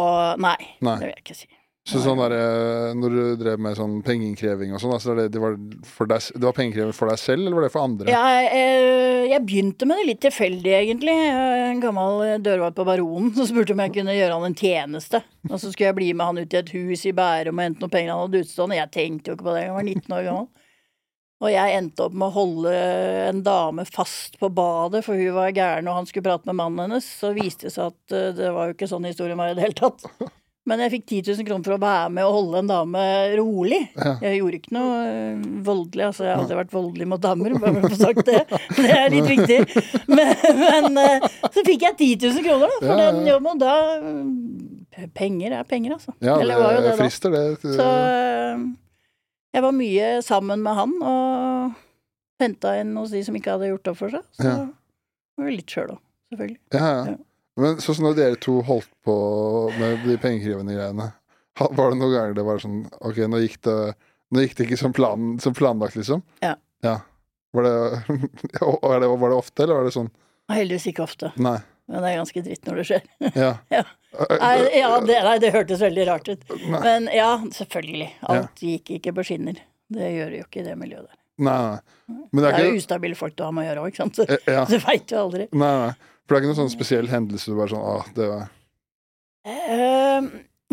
[0.42, 0.96] Nei, Nei.
[0.98, 1.50] det vil jeg ikke si.
[1.86, 5.38] Så sånn der, eh, Når du drev med sånn pengeinnkreving og sånn, altså det, det,
[5.42, 8.10] var det var pengeinnkreving for deg selv, eller var det for andre?
[8.10, 11.14] Ja, jeg, jeg begynte med det litt tilfeldig, egentlig.
[11.14, 15.22] En gammel dørvakt på Baronen som spurte om jeg kunne gjøre han en tjeneste.
[15.46, 17.84] Og så skulle jeg bli med han ut i et hus i Bærum og hente
[17.84, 18.80] noen penger han hadde utstående.
[18.80, 20.48] Jeg tenkte jo ikke på det, jeg var 19 år gammel.
[21.44, 22.72] Og jeg endte opp med å holde
[23.28, 26.86] en dame fast på badet, for hun var gæren og han skulle prate med mannen
[26.86, 27.06] hennes.
[27.20, 29.66] Så viste det seg at eh, det var jo ikke sånn historien var i det
[29.68, 30.08] hele tatt.
[30.66, 33.02] Men jeg fikk 10 000 kroner for å være med og holde en dame
[33.38, 33.78] rolig.
[33.94, 34.14] Ja.
[34.24, 37.74] Jeg gjorde ikke noe øh, voldelig, altså jeg har aldri vært voldelig mot damer, bare
[37.76, 38.40] for å få sagt det.
[38.74, 39.60] Det er litt viktig.
[40.10, 42.08] Men, men øh, så fikk jeg 10
[42.40, 46.14] 000 kroner da, for Ja, ja, den jobben, og da øh, Penger er penger, altså.
[46.24, 47.42] Ja, Eller var jo det frister, det.
[47.76, 47.86] Så
[49.56, 51.76] jeg var mye sammen med han, og
[52.42, 54.24] henta inn hos de som ikke hadde gjort opp for seg.
[54.36, 54.56] Så Ja.
[55.36, 56.00] var det litt sjøl òg,
[56.32, 56.58] selvfølgelig.
[56.74, 57.16] Ja, ja.
[57.56, 59.14] Men sånn som når dere to holdt på
[59.78, 61.10] med de pengekrevende greiene,
[61.56, 63.76] var det noen ganger det var sånn Ok, nå gikk det,
[64.34, 66.20] nå gikk det ikke som, plan, som planlagt, liksom?
[66.44, 66.52] Ja.
[66.84, 66.98] ja.
[67.56, 67.72] Var det,
[68.60, 70.10] er var det ofte, eller var det sånn
[70.52, 71.56] Heldigvis ikke ofte, Nei.
[71.90, 73.06] men det er ganske dritt når det skjer.
[73.34, 73.54] Ja.
[73.76, 73.82] Ja.
[74.16, 76.44] Nei, ja, det, nei, det hørtes veldig rart ut.
[76.70, 76.78] Nei.
[76.80, 78.06] Men ja, selvfølgelig.
[78.32, 79.58] Alt gikk ikke på skinner.
[79.92, 81.18] Det gjør jo ikke i det miljøet der.
[81.44, 82.22] Nei, nei.
[82.32, 82.70] Men det Det er ikke...
[82.70, 84.16] jo ustabile folk du har med å gjøre òg, ikke sant.
[84.16, 84.62] Så Eh, Ja.
[84.70, 85.48] du veit du aldri.
[85.52, 86.14] Nei, nei.
[86.26, 88.48] For det er ikke noen sånn spesiell hendelse du bare sånn ah, det var
[89.46, 90.26] uh,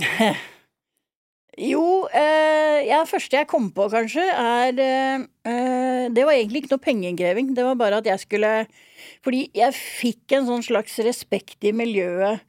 [1.74, 6.84] jo, uh, ja, første jeg kom på, kanskje, er eh, Det var egentlig ikke noe
[6.84, 7.54] pengeinnkreving.
[7.54, 8.50] Det var bare at jeg skulle
[9.26, 12.42] Fordi jeg fikk en sånn slags respekt i miljøet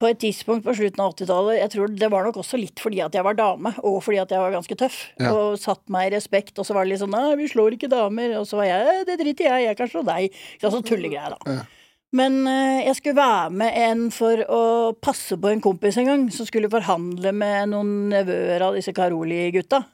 [0.00, 3.02] på et tidspunkt på slutten av 80-tallet Jeg tror det var nok også litt fordi
[3.04, 5.02] at jeg var dame, og fordi at jeg var ganske tøff.
[5.20, 5.34] Ja.
[5.36, 7.92] Og satt meg i respekt, og så var det litt sånn 'Nei, vi slår ikke
[7.92, 10.40] damer', og så var jeg «Eh, 'Det driter jeg jeg kan slå deg'.
[10.64, 11.58] Sånn tullegreier, da.
[11.58, 11.79] Ja.
[12.16, 14.62] Men eh, jeg skulle være med en for å
[14.98, 19.84] passe på en kompis en gang, som skulle forhandle med noen nevøer av disse Karoli-gutta.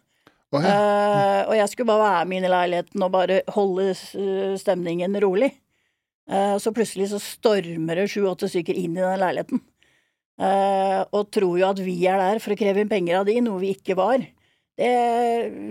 [0.54, 0.70] Oh, ja.
[0.70, 5.18] uh, og jeg skulle bare være med inn i leiligheten og bare holde eh, stemningen
[5.20, 5.50] rolig.
[6.30, 9.60] Uh, så plutselig så stormer det sju-åtte stykker inn i den leiligheten.
[10.40, 13.36] Uh, og tror jo at vi er der for å kreve inn penger av de,
[13.44, 14.22] noe vi ikke var.
[14.76, 14.94] Det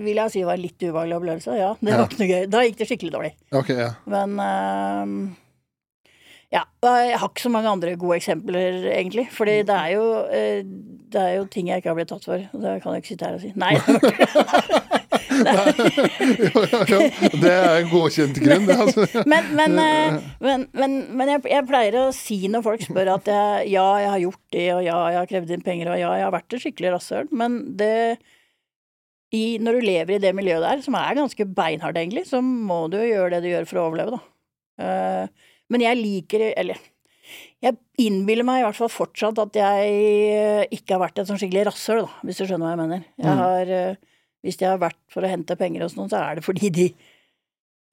[0.03, 1.57] vil jeg si var en litt ubehagelig opplevelse.
[1.57, 1.97] Ja, det Ja.
[2.01, 2.45] var ikke noe gøy.
[2.51, 3.33] Da gikk det skikkelig dårlig.
[3.53, 3.91] Okay, ja.
[4.09, 4.37] Men
[6.55, 9.25] ja, jeg har ikke så mange andre gode eksempler, egentlig.
[9.35, 10.61] Fordi det er jo, eh,
[11.11, 12.39] det er jo ting jeg ikke har blitt tatt for.
[12.39, 13.51] Det kan jeg ikke sitte her og si.
[13.63, 13.73] Nei.
[15.35, 16.99] Jo, jo, jo.
[17.41, 18.77] Det er en godkjent grunn, det.
[18.85, 19.07] Altså.
[19.27, 23.27] Men, men, eh, men, men, men jeg, jeg pleier å si når folk spør at
[23.31, 26.13] jeg, ja, jeg har gjort det, og ja, jeg har krevd inn penger, og ja,
[26.21, 27.95] jeg har vært et skikkelig rasshøl, men det
[29.35, 32.85] i, Når du lever i det miljøet der, som er ganske beinhardt, egentlig, så må
[32.87, 34.21] du jo gjøre det du gjør for å overleve, da.
[34.85, 36.77] Eh, men jeg liker Eller
[37.63, 41.65] jeg innbiller meg i hvert fall fortsatt at jeg ikke har vært et sånn skikkelig
[41.71, 43.05] rasshøl, da, hvis du skjønner hva jeg mener.
[43.17, 43.37] Jeg Mm.
[43.39, 43.95] har, eh,
[44.45, 46.93] hvis jeg har vært for å hente penger hos noen, så er det fordi de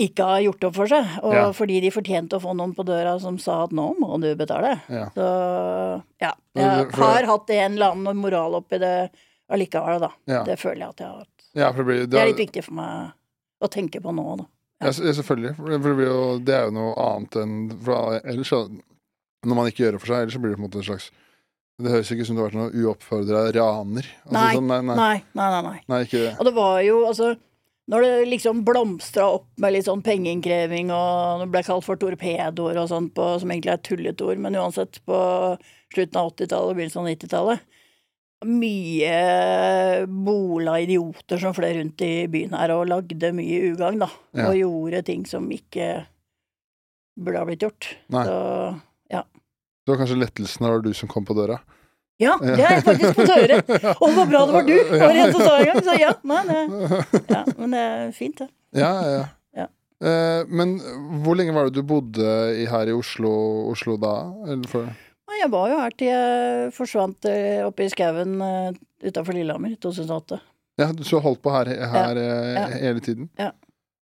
[0.03, 1.53] ikke har gjort opp for seg, og Ja.
[1.53, 4.81] fordi de fortjente å få noen på døra som sa at 'nå må du betale'.
[4.91, 5.09] Ja.
[5.17, 6.33] Så ja.
[6.55, 9.11] Jeg har hatt en eller annen moral oppi det
[9.51, 10.11] allikevel, da.
[10.27, 10.43] Ja.
[10.45, 11.77] Det føler jeg at jeg har hatt.
[11.77, 13.13] det blir Det er litt viktig for meg
[13.63, 14.45] å tenke på nå, da.
[14.83, 15.53] Ja, selvfølgelig.
[15.59, 19.97] For det, jo, det er jo noe annet enn for Ellers Når man ikke gjør
[19.97, 21.09] det for seg, ellers så blir det på en måte en slags
[21.83, 24.11] Det høres ikke ut som du har vært noen uoppfordra raner.
[24.27, 25.79] Altså, Nei, sånn, nei, nei, Nei, nei, nei.
[25.95, 26.03] nei.
[26.13, 26.37] det.
[26.39, 27.33] Og det var jo, altså
[27.91, 32.79] Når det liksom blomstra opp med litt sånn pengeinnkreving, og det ble kalt for torpedoer
[32.79, 35.19] og sånt, på, som egentlig er et tulletord, men uansett, på
[35.93, 37.67] slutten av 80-tallet og begynnelsen av 90-tallet
[38.47, 44.09] Mye bola idioter som fløy rundt i byen her og lagde mye ugagn, da.
[44.35, 44.49] Ja.
[44.51, 46.07] Og gjorde ting som ikke
[47.19, 47.93] burde ha blitt gjort.
[48.15, 48.25] Nei.
[48.27, 48.39] Så
[49.83, 51.57] Det var kanskje lettelsen av du som kom på døra.
[52.23, 53.57] ja, det jeg faktisk fått høre!
[53.99, 54.75] Og så bra det var du!
[54.93, 55.81] Var det en som sa en gang?
[55.83, 56.61] Så ja, nei, det,
[57.33, 58.47] ja, men det er fint, det.
[58.79, 59.25] Ja, ja.
[59.59, 59.65] Ja.
[60.07, 60.77] Eh, men
[61.25, 62.29] hvor lenge var det du bodde
[62.63, 63.33] i, her i Oslo,
[63.73, 64.15] Oslo da?
[64.47, 64.87] Eller for,
[65.43, 68.71] Jeg var jo her til jeg forsvant eh, oppe i skauen uh,
[69.03, 70.39] utafor Lillehammer i 2008.
[70.79, 72.67] ja, så holdt på her, her eh, ja.
[72.85, 73.29] hele tiden?
[73.41, 73.51] Ja.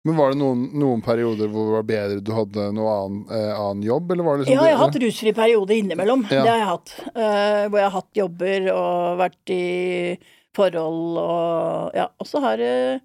[0.08, 3.52] Men var det noen, noen perioder hvor det var bedre du hadde noe annen, eh,
[3.52, 6.24] annen jobb, eller var det liksom Ja, jeg har hatt rusfri periode innimellom.
[6.30, 6.44] Ja.
[6.46, 6.94] Det har jeg hatt.
[7.10, 9.64] Eh, hvor jeg har hatt jobber og vært i
[10.56, 12.08] forhold og Ja.
[12.16, 13.02] Og så har jeg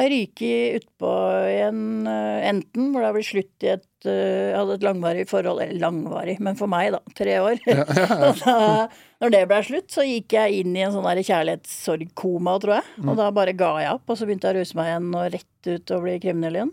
[0.00, 1.08] har ryket utpå
[1.50, 5.24] igjen eh, enten hvor det har blitt slutt i et eh, Jeg hadde et langvarig
[5.28, 7.60] forhold, eller langvarig, men for meg, da, tre år.
[7.68, 8.18] Ja, ja, ja.
[8.30, 8.86] Og da,
[9.22, 12.88] når det ble slutt, så gikk jeg inn i en sånn kjærlighetssorgkoma, tror jeg.
[12.96, 13.10] Mm.
[13.12, 15.28] Og da bare ga jeg opp, og så begynte jeg å ruse meg igjen og
[15.36, 16.72] rett ut og bli kriminell igjen.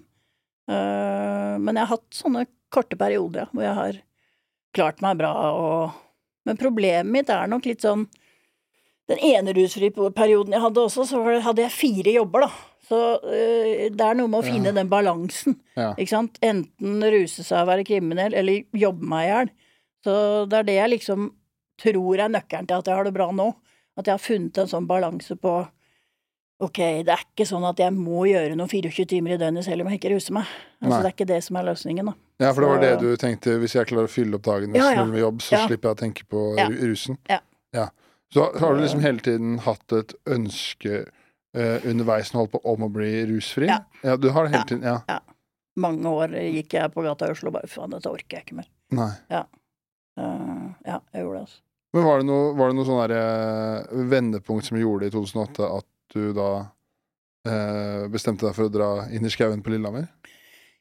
[0.70, 4.02] Eh, men jeg har hatt sånne korte perioder, ja, hvor jeg har
[4.78, 6.06] klart meg bra og
[6.48, 8.04] Men problemet mitt er nok litt sånn
[9.10, 12.69] Den ene rusfrie perioden jeg hadde også, så hadde jeg fire jobber, da.
[12.90, 12.98] Så
[13.30, 14.78] eh, det er noe med å finne Ja.
[14.80, 15.60] den balansen.
[15.78, 15.92] Ja.
[15.96, 16.40] Ikke sant?
[16.42, 19.52] Enten ruse seg og være kriminell, eller jobbe meg i hjel.
[20.04, 20.14] Så
[20.50, 21.28] det er det jeg liksom
[21.80, 23.54] tror er nøkkelen til at jeg har det bra nå.
[24.00, 25.60] At jeg har funnet en sånn balanse på
[26.62, 26.76] Ok,
[27.08, 29.88] det er ikke sånn at jeg må gjøre noe 24 timer i døgnet selv om
[29.94, 30.50] jeg ikke ruser meg.
[30.82, 30.98] Altså, Nei.
[31.00, 32.14] det er ikke det som er løsningen, da.
[32.44, 33.54] Ja, for det var det du tenkte.
[33.62, 35.06] Hvis jeg klarer å fylle opp dagen Ja, nesten ja.
[35.06, 35.62] med jobb, så Ja.
[35.70, 36.66] slipper jeg å tenke på Ja.
[36.68, 37.18] ru- rusen.
[37.30, 37.40] Ja.
[38.34, 41.08] Så har du liksom hele tiden hatt et ønske
[41.56, 43.70] eh, underveis og holdt på om å bli rusfri?
[43.70, 44.16] Ja.
[44.18, 44.68] du har det hele Ja.
[44.70, 44.84] tiden?
[45.08, 45.20] Ja.
[45.80, 48.60] Mange år gikk jeg på gata i Oslo og bare faen, dette orker jeg ikke
[48.60, 48.68] mer.
[48.92, 49.12] Nei.
[50.20, 51.62] Eh, ja, jeg gjorde det, altså.
[51.94, 55.16] Men var det noe, var det noe sånn der, eh, vendepunkt som gjorde det i
[55.16, 56.50] 2008 at du da
[57.48, 60.08] uh, bestemte deg for å dra inn i skauen på Lillehammer?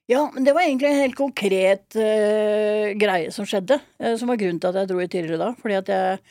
[0.09, 3.77] Ja, men det var egentlig en helt konkret uh, greie som skjedde,
[4.17, 5.51] som var grunnen til at jeg dro i tidligere da.
[5.61, 6.23] Fordi at jeg,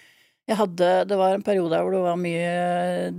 [0.47, 2.51] jeg hadde Det var en periode hvor det var mye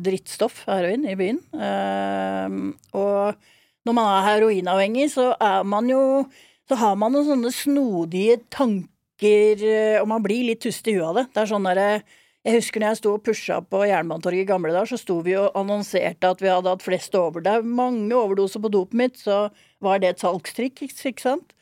[0.04, 1.40] drittstoff, heroin, i byen.
[1.52, 2.54] Eh,
[2.96, 6.26] og når man er heroinavhengig, så er man jo
[6.68, 11.06] Så har man noen sånne snodige tanker, eh, og man blir litt tust i huet
[11.08, 11.28] av det.
[11.32, 12.02] Det er sånn derre
[12.46, 15.34] jeg husker når jeg sto og pusha på Jernbanetorget i gamle dager, så sto vi
[15.36, 17.42] og annonserte at vi hadde hatt flest over.
[17.44, 19.48] Det er mange overdoser på dopet mitt, så
[19.84, 21.52] var det et salgstrikk, ikke sant?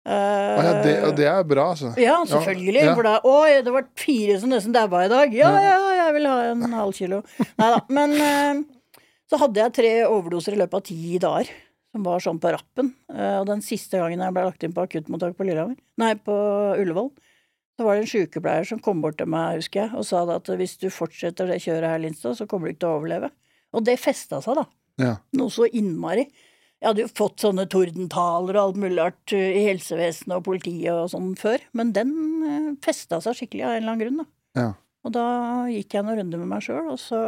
[0.00, 1.90] Å ja, det, det er bra, altså.
[2.00, 2.84] Ja, selvfølgelig.
[2.86, 2.94] Ja.
[2.96, 3.34] For da Å,
[3.66, 5.34] det var fire som nesten daua i dag.
[5.36, 7.20] Ja, ja, jeg vil ha en halv kilo.
[7.60, 7.80] Nei da.
[7.92, 8.62] Men uh,
[9.30, 11.50] så hadde jeg tre overdoser i løpet av ti dager.
[11.90, 12.92] Som var sånn på rappen.
[13.10, 16.36] Eh, og den siste gangen jeg ble lagt inn på akuttmottak på Lillehammer, nei, på
[16.78, 17.08] Ullevål,
[17.74, 20.50] Så var det en sykepleier som kom bort til meg, husker jeg, og sa at
[20.60, 23.32] hvis du fortsetter det kjøret her, Lindstad, så kommer du ikke til å overleve.
[23.74, 24.66] Og det festa seg, da.
[25.02, 25.14] Ja.
[25.34, 26.28] Noe så innmari.
[26.80, 30.94] Jeg hadde jo fått sånne tordentaler og alt mulig rart eh, i helsevesenet og politiet
[30.94, 32.14] og sånn før, men den
[32.48, 34.28] eh, festa seg skikkelig av en eller annen grunn, da.
[34.60, 34.70] Ja.
[35.04, 35.26] Og da
[35.72, 37.20] gikk jeg noen runder med meg sjøl, og så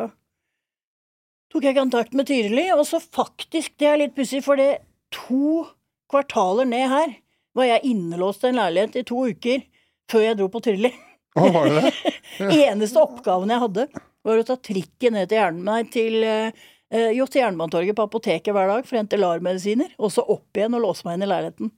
[1.53, 4.71] tok jeg kontakt med Tyrili, og så faktisk, det er litt pussig, for det
[5.13, 5.67] to
[6.13, 7.15] kvartaler ned her
[7.57, 9.65] var jeg innelåst i en leilighet i to uker
[10.09, 10.93] før jeg dro på Tyrili.
[11.37, 11.93] Hva var det
[12.41, 12.49] Ja.
[12.73, 13.87] Eneste oppgaven jeg hadde,
[14.25, 18.55] var å ta trikken ned til, hjernen, nei, til, eh, jo, til Jernbanetorget på apoteket
[18.55, 21.31] hver dag for å hente LAR-medisiner, og så opp igjen og låse meg inn i
[21.31, 21.73] leiligheten.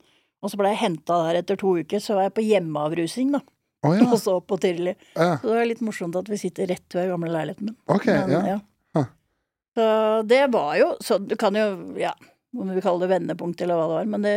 [0.45, 3.41] Og så ble jeg henta der etter to uker, så var jeg på hjemmeavrusing, da.
[3.85, 4.07] Oh, ja.
[4.13, 4.95] Og så opp på Tirli.
[5.17, 5.35] ja.
[5.41, 7.77] Så det var litt morsomt at vi sitter rett ved gamle leiligheten min.
[7.93, 8.59] Ok, ja.
[8.97, 9.11] Huh.
[9.77, 9.87] Så
[10.31, 11.67] det var jo Så du kan jo,
[11.99, 12.15] ja,
[12.57, 14.37] om vi kaller det vendepunkt eller hva det var, men det,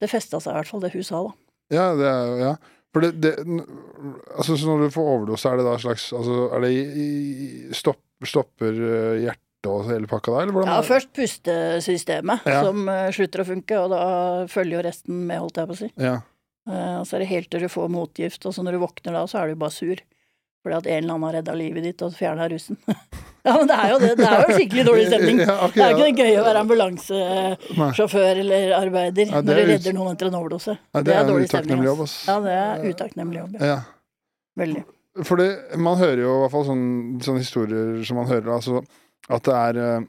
[0.00, 1.36] det festa seg i hvert fall, det sa, da.
[1.74, 2.56] Ja, det er Ja.
[2.88, 3.34] For det, det
[4.38, 7.08] Altså, så når du får overdose, er det da slags Altså, er det i, i,
[7.76, 10.50] stopp, Stopper eh, hjertet og hele pakka der?
[10.52, 10.66] eller?
[10.70, 12.62] Ja, først pustesystemet, Ja.
[12.62, 14.02] som eh, slutter å funke, og da
[14.46, 15.90] følger jo resten med, holdt jeg på å si.
[15.98, 16.20] Ja.
[16.68, 19.12] Uh, Og så er det helt til du får motgift, og så når du våkner
[19.16, 19.96] da, så er du bare sur.
[20.62, 22.76] Fordi at en eller annen har redda livet ditt og fjerna russen.
[23.46, 24.10] ja, men det er jo det.
[24.18, 25.38] Det er jo skikkelig dårlig stemning.
[25.40, 29.96] Ja, ok, Det er ikke det gøy å være ambulansesjåfør eller arbeider når du redder
[29.96, 30.74] noen etter en overdose.
[30.76, 32.04] Ja, det er er dårlig stemning, jobb.
[32.26, 33.58] Ja, det er utakknemlig jobb.
[33.62, 33.70] Ja.
[33.72, 33.78] ja.
[34.58, 34.84] Veldig.
[35.26, 35.42] For
[35.78, 38.82] man hører jo i hvert fall sånne, sånne historier som man hører, altså
[39.28, 40.06] at det er eh,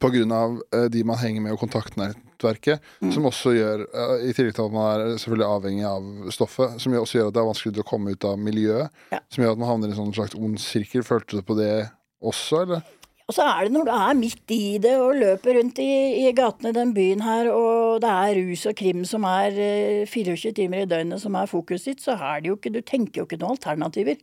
[0.00, 3.12] på grunn av eh, de man henger med og kontaktnettverket, Mm.
[3.14, 6.92] som også gjør, eh, i tillegg til at man er selvfølgelig avhengig av stoffet, som
[6.92, 9.20] også gjør at det er vanskelig å komme ut av miljøet, Ja.
[9.30, 11.02] som gjør at man havner i en sånn slags ond sirkel.
[11.02, 11.90] Følte du på det
[12.22, 12.82] også, eller?
[13.28, 16.32] Og så er det når du er midt i det og løper rundt i, i
[16.32, 20.54] gatene i den byen her, og det er rus og krim som er eh, 24
[20.56, 23.26] timer i døgnet som er fokuset ditt, så er det jo ikke Du tenker jo
[23.26, 24.16] ikke noen alternativer.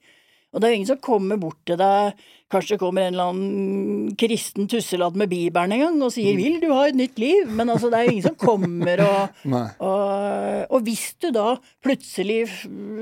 [0.55, 2.21] Og det er jo ingen som kommer bort til deg,
[2.53, 6.69] kanskje kommer en eller annen kristen tusseladd med bibelen en gang og sier 'vil du
[6.71, 9.29] ha et nytt liv', men altså det er jo ingen som kommer og
[9.89, 12.47] og, og hvis du da plutselig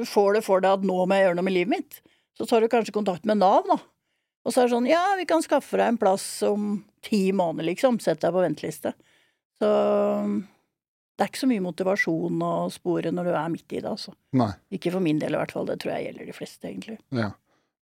[0.09, 2.01] får det for deg at nå må jeg gjøre noe med livet mitt,
[2.33, 3.77] så tar du kanskje kontakt med Nav, da.
[4.43, 7.69] Og så er det sånn ja, vi kan skaffe deg en plass om ti måneder,
[7.69, 7.99] liksom.
[8.01, 8.95] Sett deg på venteliste.
[9.61, 9.69] Så
[11.13, 14.15] det er ikke så mye motivasjon å spore når du er midt i det, altså.
[14.35, 14.49] Nei.
[14.73, 15.67] Ikke for min del i hvert fall.
[15.69, 16.97] Det tror jeg gjelder de fleste, egentlig.
[17.13, 17.29] Ja.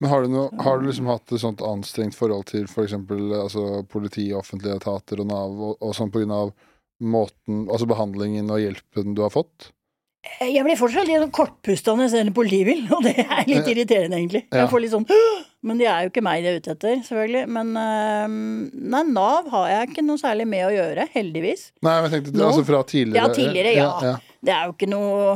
[0.01, 2.95] Men har du, noe, har du liksom hatt et sånt anstrengt forhold til f.eks.
[2.97, 6.55] Altså, politi, offentlige etater og Nav, og, og sånn av
[7.01, 9.69] måten, altså behandlingen og hjelpen du har fått?
[10.21, 13.69] Jeg blir fortsatt litt sånn kortpusta når jeg ser en politibil, og det er litt
[13.71, 14.43] irriterende, egentlig.
[14.51, 14.63] Ja.
[14.63, 15.07] Jeg får litt sånn
[15.65, 17.45] Men det er jo ikke meg de er ute etter, selvfølgelig.
[17.57, 21.71] Men nei, Nav har jeg ikke noe særlig med å gjøre, heldigvis.
[21.81, 22.51] Nei, men jeg tenkte Nå?
[22.51, 23.21] altså fra tidligere.
[23.21, 23.89] Ja, tidligere, ja.
[24.11, 24.37] ja.
[24.41, 25.35] Det er jo ikke noe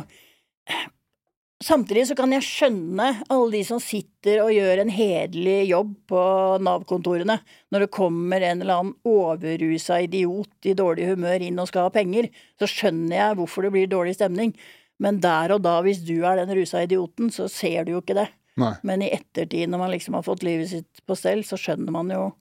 [1.64, 6.24] Samtidig så kan jeg skjønne alle de som sitter og gjør en hederlig jobb på
[6.66, 7.38] Nav-kontorene,
[7.72, 11.94] når det kommer en eller annen overrusa idiot i dårlig humør inn og skal ha
[11.96, 12.28] penger,
[12.60, 14.52] så skjønner jeg hvorfor det blir dårlig stemning.
[15.00, 18.18] Men der og da, hvis du er den rusa idioten, så ser du jo ikke
[18.20, 18.28] det.
[18.60, 18.74] Nei.
[18.88, 22.12] Men i ettertid, når man liksom har fått livet sitt på stell, så skjønner man
[22.16, 22.34] jo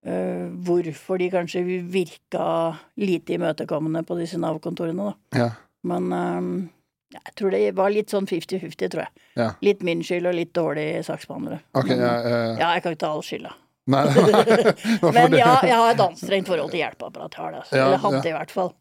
[0.00, 1.60] Uh, hvorfor de kanskje
[1.92, 2.44] virka
[2.96, 5.36] lite imøtekommende på disse Nav-kontorene, da.
[5.36, 5.48] Ja.
[5.84, 6.54] Men øhm,
[7.10, 9.24] jeg tror det var litt sånn 50-50, tror jeg.
[9.40, 9.48] Ja.
[9.66, 11.60] Litt min skyld og litt dårlig saksbehandlere.
[11.74, 13.52] Ok, Men, ja, eh, ja, jeg kan ikke ta all skylda.
[13.90, 15.12] Nei, nei.
[15.16, 17.40] Men ja, jeg har et anstrengt forhold til hjelpeapparatet.
[17.42, 17.76] har det, altså.
[17.76, 18.30] Ja, Eller hadde ja.
[18.30, 18.72] i hvert fall.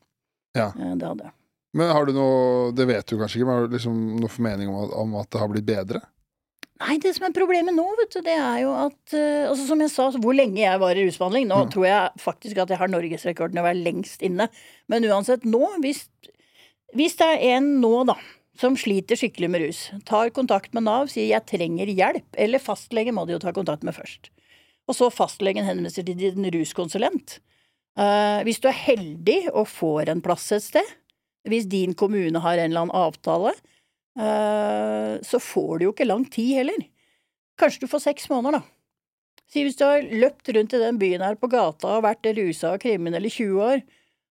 [0.58, 0.68] Ja.
[0.78, 1.34] Eh, Det hadde jeg.
[1.78, 4.72] Men har du noe Det vet du kanskje ikke, men har du liksom noe formening
[4.72, 6.00] om at, om at det har blitt bedre?
[6.80, 9.82] Nei, det som er problemet nå, vet du, det er jo at uh, altså Som
[9.84, 11.72] jeg sa, hvor lenge jeg var i rusbehandling Nå Mm.
[11.76, 14.48] tror jeg faktisk at jeg har norgesrekorden i å være lengst inne.
[14.90, 16.06] Men uansett, nå, hvis,
[16.98, 18.16] hvis det er en nå, da,
[18.60, 23.14] som sliter skikkelig med rus, tar kontakt med Nav, sier 'jeg trenger hjelp', eller fastlege
[23.14, 24.30] må de jo ta kontakt med først.
[24.90, 27.40] Og så fastlegen henvender til din ruskonsulent.
[28.00, 30.96] Uh, hvis du er heldig og får en plass et sted,
[31.48, 33.54] hvis din kommune har en eller annen avtale,
[34.18, 36.84] uh, så får du jo ikke lang tid heller.
[37.60, 38.62] Kanskje du får seks måneder, da.
[39.50, 42.76] Si hvis du har løpt rundt i den byen her på gata og vært rusa
[42.76, 43.82] og kriminell i 20 år,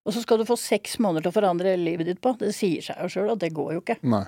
[0.09, 2.33] og så skal du få seks måneder til å forandre livet ditt på.
[2.40, 3.99] Det sier seg jo sjøl at det går jo ikke.
[4.09, 4.25] Nei.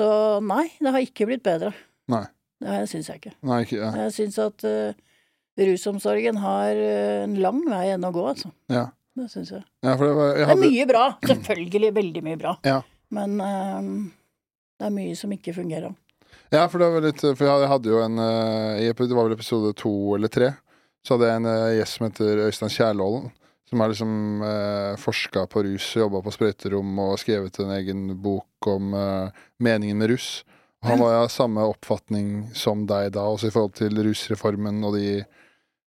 [0.00, 0.08] Så
[0.42, 1.70] nei, det har ikke blitt bedre.
[2.10, 2.24] Nei.
[2.60, 3.32] Det syns jeg ikke.
[3.46, 3.90] Nei, ikke ja.
[4.02, 5.20] Jeg syns at uh,
[5.60, 8.50] rusomsorgen har uh, en lang vei igjen å gå, altså.
[8.72, 8.88] Ja.
[9.20, 9.62] Det syns jeg.
[9.86, 11.06] ja, for det var jeg Det er mye bra.
[11.30, 12.56] Selvfølgelig veldig mye bra.
[12.66, 12.80] Ja.
[13.10, 13.88] Men eh,
[14.78, 15.96] det er mye som ikke fungerer.
[16.54, 20.52] Ja, for litt For jeg hadde jo en Det var vel episode to eller tre.
[21.02, 23.26] Så hadde jeg en gjest som heter Øystein Kjærlålen.
[23.70, 28.66] Som har liksom eh, forska på rus, jobba på sprøyterom og skrevet en egen bok
[28.66, 30.40] om eh, meningen med rus.
[30.82, 35.20] Han var av samme oppfatning som deg da, også i forhold til rusreformen og de,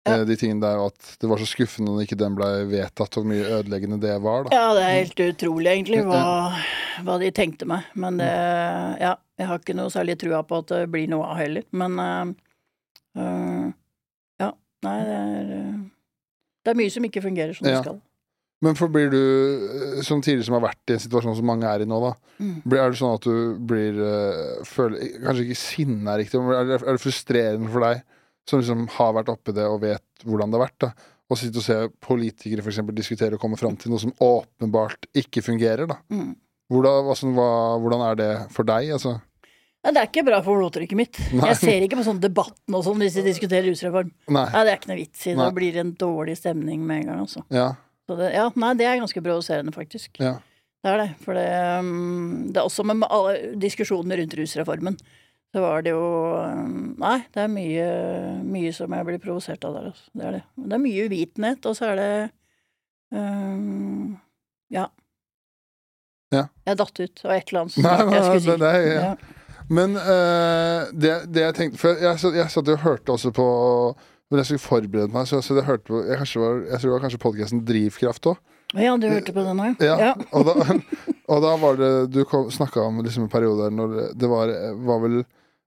[0.06, 0.14] Ja.
[0.20, 3.18] eh, de tingene der, og at det var så skuffende når ikke den ble vedtatt,
[3.18, 4.54] hvor mye ødeleggende det var, da.
[4.54, 6.22] Ja, det er helt utrolig, egentlig, hva,
[7.02, 7.88] hva de tenkte meg.
[7.98, 8.30] Men det
[9.02, 11.66] Ja, jeg har ikke noe særlig trua på at det blir noe av heller.
[11.76, 13.72] Men uh,
[14.40, 14.52] Ja.
[14.86, 15.75] Nei, det er
[16.66, 17.76] Det er mye som ikke fungerer som Ja.
[17.78, 18.00] det skal.
[18.64, 21.68] Men for blir du, eh, som tidligere som har vært i en situasjon som mange
[21.68, 22.62] er i nå, da, Mm.
[22.72, 26.64] er det sånn at du blir eh, føler, Kanskje ikke sinne er riktig, men er
[26.64, 28.02] det, er det frustrerende for deg,
[28.48, 30.90] som liksom har vært oppi det og vet hvordan det har vært, da,
[31.30, 35.06] å sitte og se politikere for eksempel diskutere og komme fram til noe som åpenbart
[35.14, 35.96] ikke fungerer, da?
[36.10, 36.34] Mm.
[36.70, 39.20] Hvordan, sånn, hva, hvordan er det for deg, altså?
[39.86, 41.18] Nei, det er ikke bra for blodtrykket mitt.
[41.30, 41.46] Nei.
[41.52, 44.10] Jeg ser ikke på sånn debatten og sånn hvis de diskuterer rusreform.
[44.34, 44.46] Nei.
[44.50, 45.34] Nei, det er ikke noe vits i.
[45.38, 47.44] Da blir det en dårlig stemning med en gang, altså.
[47.54, 47.68] Ja.
[48.08, 50.18] Så det, ja, nei, det er ganske provoserende, faktisk.
[50.22, 50.34] Ja.
[50.82, 51.06] Det er det.
[51.22, 51.46] For det,
[51.78, 54.98] um, det er også med alle diskusjonene rundt rusreformen.
[55.54, 56.02] Så var det jo
[56.42, 57.86] um, Nei, det er mye,
[58.44, 60.10] mye som jeg blir provosert av der, altså.
[60.18, 60.42] Det er det.
[60.66, 62.10] Det er mye uvitenhet, og så er det
[63.14, 64.16] um,
[64.74, 64.88] Ja.
[66.34, 66.48] Ja.
[66.66, 68.46] Jeg datt ut av et eller annet Nei, Nei, jeg si.
[68.50, 69.02] det- det er- ja.
[69.02, 69.14] Ja.
[69.68, 73.46] Men uh, det, det jeg tenkte For jeg, jeg, jeg satt og hørte også på
[74.30, 76.94] Når jeg skulle forberede meg, så, så jeg hørte på Jeg, var, jeg tror det
[76.96, 78.36] var kanskje podkasten Drivkraft òg.
[78.74, 80.54] ja, du hørte på den òg, Ja, Og, da,
[81.32, 82.22] og da var det Du
[82.54, 84.54] snakka om liksom en periode der når det- det var,
[84.86, 85.24] var vel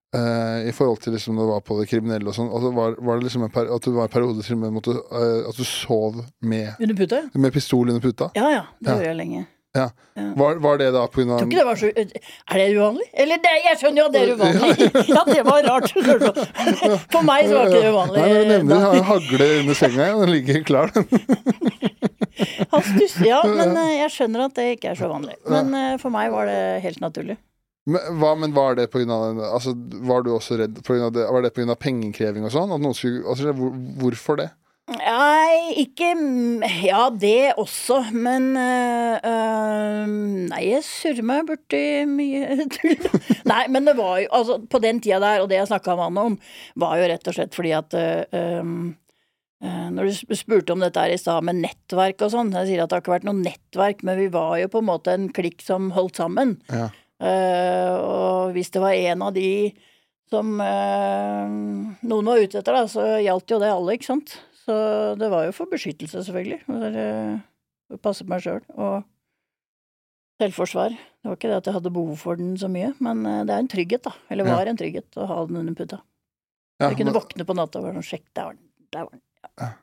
[0.10, 3.20] Uh, I forhold til liksom det var på det kriminelle og sånn, altså var, var
[3.20, 5.62] det liksom en at du var en periode til og med måtte, uh, at du
[5.64, 7.20] sov med, Under puta?
[7.38, 8.32] med pistol under puta?
[8.34, 8.96] Ja ja, det Ja.
[8.96, 9.44] gjorde jeg lenge.
[9.74, 11.26] Var, var det da pga.
[11.38, 13.06] Tror ikke det var så Er det uvanlig?
[13.14, 14.88] Eller det, jeg skjønner jo at det er uvanlig.
[15.12, 15.92] Ja, det var rart.
[17.14, 18.24] For meg så var det ikke det uvanlig.
[18.24, 20.16] Nei, jeg nevner jeg har en hagle under senga, ja.
[20.24, 20.94] Den ligger klar.
[22.72, 25.38] Han stusser, ja, men eh, jeg skjønner at det ikke er så vanlig.
[25.52, 27.38] Men eh, for meg var det helt naturlig.
[27.90, 29.72] Men, hva, men var det av altså,
[30.06, 31.08] Var du også redd pga.
[31.16, 32.74] det, Var det av pengekreving og sånn?
[32.76, 34.50] Altså, hvor, hvorfor det?
[34.98, 36.12] Nei, ikke
[36.84, 40.06] Ja, det også, men øh,
[40.50, 42.96] Nei, jeg surrer meg borti mye tull.
[43.50, 46.10] Nei, men det var jo Altså, på den tida der, og det jeg snakka med
[46.10, 46.40] han om,
[46.82, 51.14] var jo rett og slett fordi at øh, øh, Når du spurte om dette her
[51.14, 54.02] i stad med nettverk og sånn, jeg sier at det har ikke vært noe nettverk,
[54.08, 56.58] men vi var jo på en måte en klikk som holdt sammen.
[56.72, 56.90] Ja.
[57.20, 59.50] Uh, og hvis det var en av de
[60.30, 61.50] som eh,
[62.06, 64.36] noen var ute etter, da, så gjaldt jo det alle, ikke sant.
[64.70, 64.76] Så
[65.18, 66.60] det var jo for beskyttelse, selvfølgelig.
[66.68, 67.40] For, eh,
[67.90, 68.62] å passe på meg sjøl.
[68.78, 69.02] Og
[70.40, 70.94] selvforsvar.
[70.94, 73.56] Det var ikke det at jeg hadde behov for den så mye, men eh, det
[73.56, 74.14] er en trygghet, da.
[74.30, 74.56] Eller Ja.
[74.60, 76.02] var en trygghet å ha den under puta.
[76.80, 78.66] Ja, jeg kunne men, våkne på natta og være sånn Sjekk, der var den.
[78.94, 79.74] Der var den.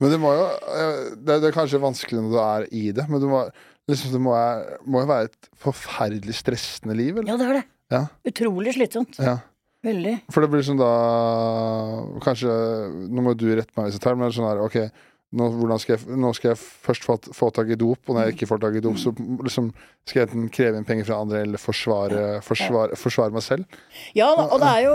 [0.00, 3.20] men det må jo eh, det, er kanskje vanskelig når du er i det, men
[3.20, 3.42] det må,
[3.90, 4.36] liksom, det må,
[4.86, 7.34] må jo være et forferdelig stressende liv, eller?
[7.34, 7.66] Ja, det er det.
[7.92, 8.02] Ja.
[8.32, 9.20] Utrolig slitsomt.
[9.20, 9.36] Ja.
[9.86, 10.14] Veldig.
[10.34, 10.92] For det blir sånn da
[12.24, 12.54] Kanskje
[13.06, 14.78] Nå må du rette meg hvis jeg tar, men det er sånn her OK,
[15.36, 15.46] nå,
[15.82, 18.48] skal jeg, nå skal jeg først få, få tak i dop, og når jeg ikke
[18.52, 19.72] får tak i dop, så liksom
[20.06, 23.80] skal jeg enten kreve inn penger fra andre eller forsvare, forsvare, forsvare meg selv.
[24.16, 24.94] Ja, og det er jo,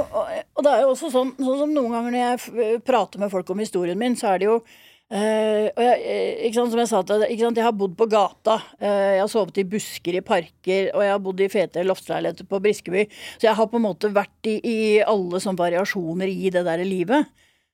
[0.63, 3.61] det er jo også sånn, sånn som noen ganger når jeg prater med folk om
[3.61, 4.57] historien min, så er det jo
[5.11, 8.07] eh, og jeg, eh, ikke sant, som jeg sa til deg, jeg har bodd på
[8.11, 11.83] gata, Uh, jeg har sovet i busker i parker, og jeg har bodd i fete
[11.85, 13.03] loftsleiligheter på Briskeby.
[13.37, 16.81] Så jeg har på en måte vært i, i alle sånne variasjoner i det der
[16.87, 17.29] livet.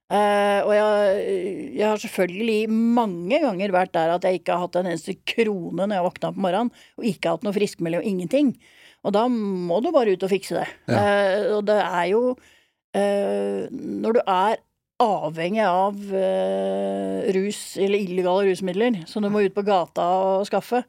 [0.08, 1.24] Uh, og jeg,
[1.80, 5.84] jeg har selvfølgelig mange ganger vært der at jeg ikke har hatt en eneste krone
[5.84, 8.54] når jeg våkna på morgenen, og ikke hatt noe friskmelding og ingenting.
[9.08, 10.68] Og da må du bare ut og fikse det.
[10.92, 12.22] Eh, og det er jo
[12.98, 14.56] Når du er
[15.04, 20.82] avhengig av eh, rus, eller illegale rusmidler, som du må ut på gata og skaffe,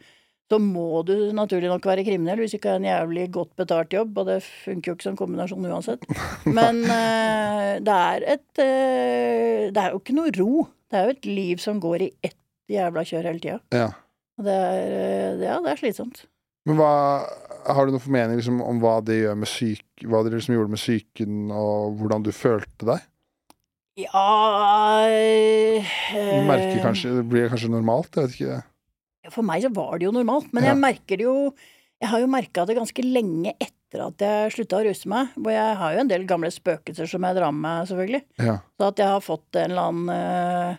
[0.48, 3.92] så må du naturlig nok være kriminell hvis du ikke har en jævlig godt betalt
[3.92, 6.06] jobb, og det funker jo ikke som kombinasjon uansett.
[6.58, 10.64] Men eh, det er et eh, Det er jo ikke noe ro.
[10.88, 12.38] Det er jo et liv som går i ett
[12.72, 13.60] jævla kjør hele tida.
[13.76, 13.90] Ja.
[14.38, 16.24] Og det er, ja, det er slitsomt.
[16.68, 16.92] Men hva
[17.68, 20.72] Har du noen formening liksom, om hva det gjør med syk, hva det liksom gjorde
[20.72, 23.04] med psyken, og hvordan du følte deg?
[23.98, 28.14] Ja Du eh, merker kanskje, Det blir kanskje normalt?
[28.14, 28.58] Jeg vet ikke.
[29.34, 30.70] For meg så var det jo normalt, men Ja.
[30.72, 31.52] jeg merker det jo
[32.00, 35.32] Jeg har jo merka det ganske lenge etter at jeg slutta å ruse meg.
[35.34, 38.20] Hvor jeg har jo en del gamle spøkelser som jeg drar med meg, selvfølgelig.
[38.38, 38.54] Ja.
[38.78, 40.76] Så at jeg har fått en eller annen øh,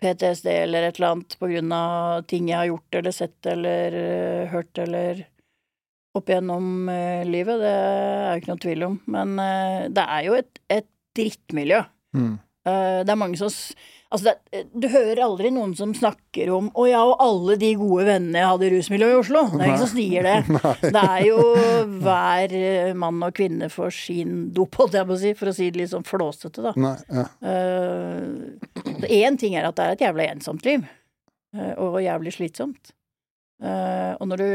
[0.00, 3.98] PTSD eller et eller annet på grunn av ting jeg har gjort eller sett eller
[4.00, 5.20] eh, hørt eller
[6.16, 8.96] opp igjennom eh, livet, det er jo ikke noe tvil om.
[9.10, 10.88] Men eh, det er jo et, et
[11.18, 11.82] drittmiljø.
[12.16, 12.38] Mm.
[12.64, 13.52] Eh, det er mange som
[14.14, 18.04] Altså, det, du hører aldri noen som snakker om 'Å ja, og alle de gode
[18.06, 19.42] vennene jeg hadde i rusmiljøet i Oslo'.
[19.50, 20.36] Det er ingen som sier det.
[20.94, 21.38] Det er jo
[22.04, 25.56] hver eh, mann og kvinne for sin dop, holdt jeg på å si, for å
[25.56, 26.74] si det litt sånn flåsete, da.
[26.78, 27.26] Nei, ja.
[29.18, 30.86] Én ting er at det er et jævla ensomt liv,
[31.58, 32.94] uh, og jævlig slitsomt.
[33.58, 34.48] Uh, og når du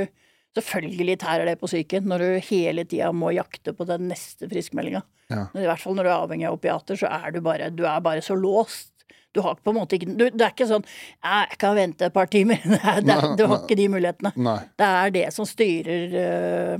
[0.58, 5.04] Selvfølgelig tærer det på psyken når du hele tida må jakte på den neste friskmeldinga.
[5.30, 5.44] Ja.
[5.54, 8.00] I hvert fall når du er avhengig av opiater, så er du bare, du er
[8.06, 8.94] bare så låst.
[9.32, 10.86] Du har på en måte ikke du, Det er ikke sånn
[11.22, 12.64] 'Jeg kan vente et par timer'.
[12.74, 14.32] Det er, det nei, du har ikke de mulighetene.
[14.36, 14.60] Nei.
[14.78, 16.80] Det er det som styrer øh,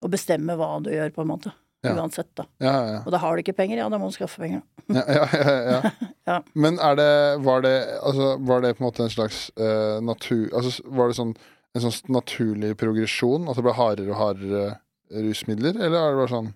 [0.00, 1.52] og bestemmer hva du gjør, på en måte.
[1.82, 1.94] Ja.
[1.96, 2.44] Uansett, da.
[2.60, 2.98] Ja, ja, ja.
[3.06, 4.60] Og da har du ikke penger, ja, da må du skaffe penger.
[4.92, 5.90] Ja, ja, ja, ja.
[6.30, 6.36] Ja.
[6.54, 7.74] Men er det var, det
[8.06, 11.32] altså, var det på en måte en slags uh, natur Altså var det sånn
[11.74, 13.48] en sånn naturlig progresjon?
[13.50, 14.64] At det ble hardere og hardere
[15.10, 16.50] rusmidler, eller er det bare sånn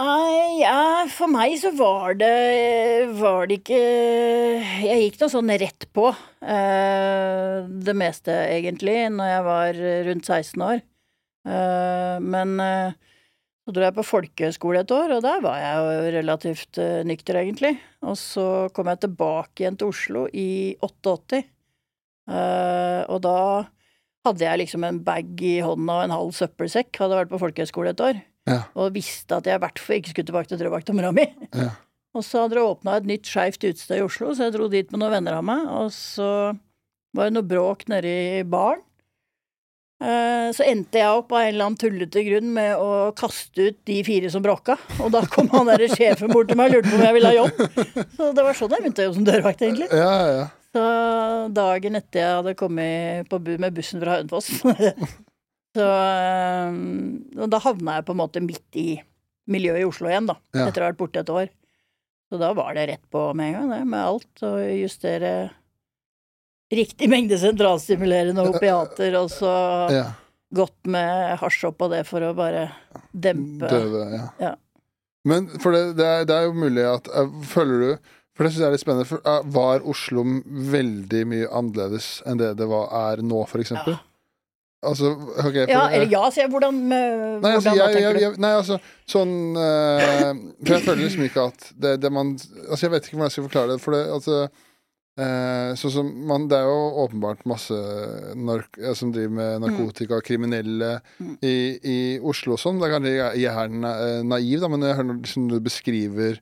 [0.00, 3.80] Nei, ja, for meg så var det Var det ikke
[4.86, 7.56] Jeg gikk nå sånn rett på uh,
[7.88, 10.80] det meste, egentlig, når jeg var rundt 16 år.
[11.44, 13.10] Uh, men uh,
[13.70, 17.36] så dro jeg på folkehøyskole et år, og der var jeg jo relativt eh, nykter,
[17.38, 17.76] egentlig.
[18.02, 21.38] Og så kom jeg tilbake igjen til Oslo i 88.
[22.30, 23.36] Eh, og da
[24.26, 26.92] hadde jeg liksom en bag i hånda og en halv søppelsekk.
[27.02, 28.20] Hadde vært på folkehøyskole et år.
[28.48, 28.62] Ja.
[28.78, 31.26] Og visste at jeg i hvert fall ikke skulle tilbake til Drøbak-mora mi.
[31.54, 31.70] Ja.
[32.18, 34.88] Og så hadde det åpna et nytt skeivt utested i Oslo, så jeg dro dit
[34.90, 35.60] med noen venner av meg.
[35.78, 36.26] Og så
[37.14, 38.10] var det noe bråk nede
[38.40, 38.82] i baren.
[40.02, 43.78] Eh, Så endte jeg opp av en eller annen tullete grunn med å kaste ut
[43.86, 44.74] de fire som bråka.
[45.04, 47.30] Og da kom han derre sjefen bort til meg og lurte på om jeg ville
[47.30, 47.62] ha jobb.
[48.16, 49.90] Så det var sånn jeg begynte å jobbe som dørvakt, egentlig.
[49.94, 50.46] Ja, ja, ja.
[50.70, 50.82] Så
[51.54, 54.52] dagen etter jeg hadde kommet på bu med bussen fra Hønefoss
[55.76, 56.76] Så eh,
[57.38, 58.88] og da havna jeg på en måte midt i
[59.50, 60.36] miljøet i Oslo igjen, da.
[60.54, 60.66] Ja.
[60.66, 61.50] Etter å ha vært borte et år.
[62.30, 64.42] Så da var det rett på med en gang, det, med alt.
[64.46, 65.32] Og justere
[66.74, 69.52] riktig mengde sentralstimulerende opiater, og så
[69.94, 70.04] ja.
[70.54, 72.68] godt med hasj oppå det for å bare
[73.10, 74.26] dempe Døve, ja.
[74.42, 74.54] Ja.
[75.28, 78.54] Men for det, det, er, det er jo mulig at eh, Føler du For det
[78.54, 79.04] syns jeg er litt spennende.
[79.04, 80.22] For, uh, var Oslo
[80.72, 83.98] veldig mye annerledes enn det det var, er nå, eksempel?
[83.98, 84.06] Ja.
[84.88, 86.50] Altså, ok for, Ja, eh, eller ja, sier jeg.
[86.54, 88.22] Hvordan, uh, Nei, altså, hvordan da, jeg, tenker jeg, du?
[88.24, 88.78] jeg, nei, altså
[89.12, 90.30] sånn uh,
[90.64, 93.34] For jeg føler liksom ikke at det, det man Altså, jeg vet ikke hvordan jeg
[93.34, 93.76] skal forklare det.
[93.84, 97.76] For det, altså uh, Sånn som man Det er jo åpenbart masse
[98.40, 101.34] nark som driver med narkotika, kriminelle Mm.
[101.44, 102.80] i, i Oslo og sånn.
[102.80, 105.58] Det er kanskje jeg, jeg er eh, naiv, da, men når jeg hører liksom, du
[105.60, 106.40] beskriver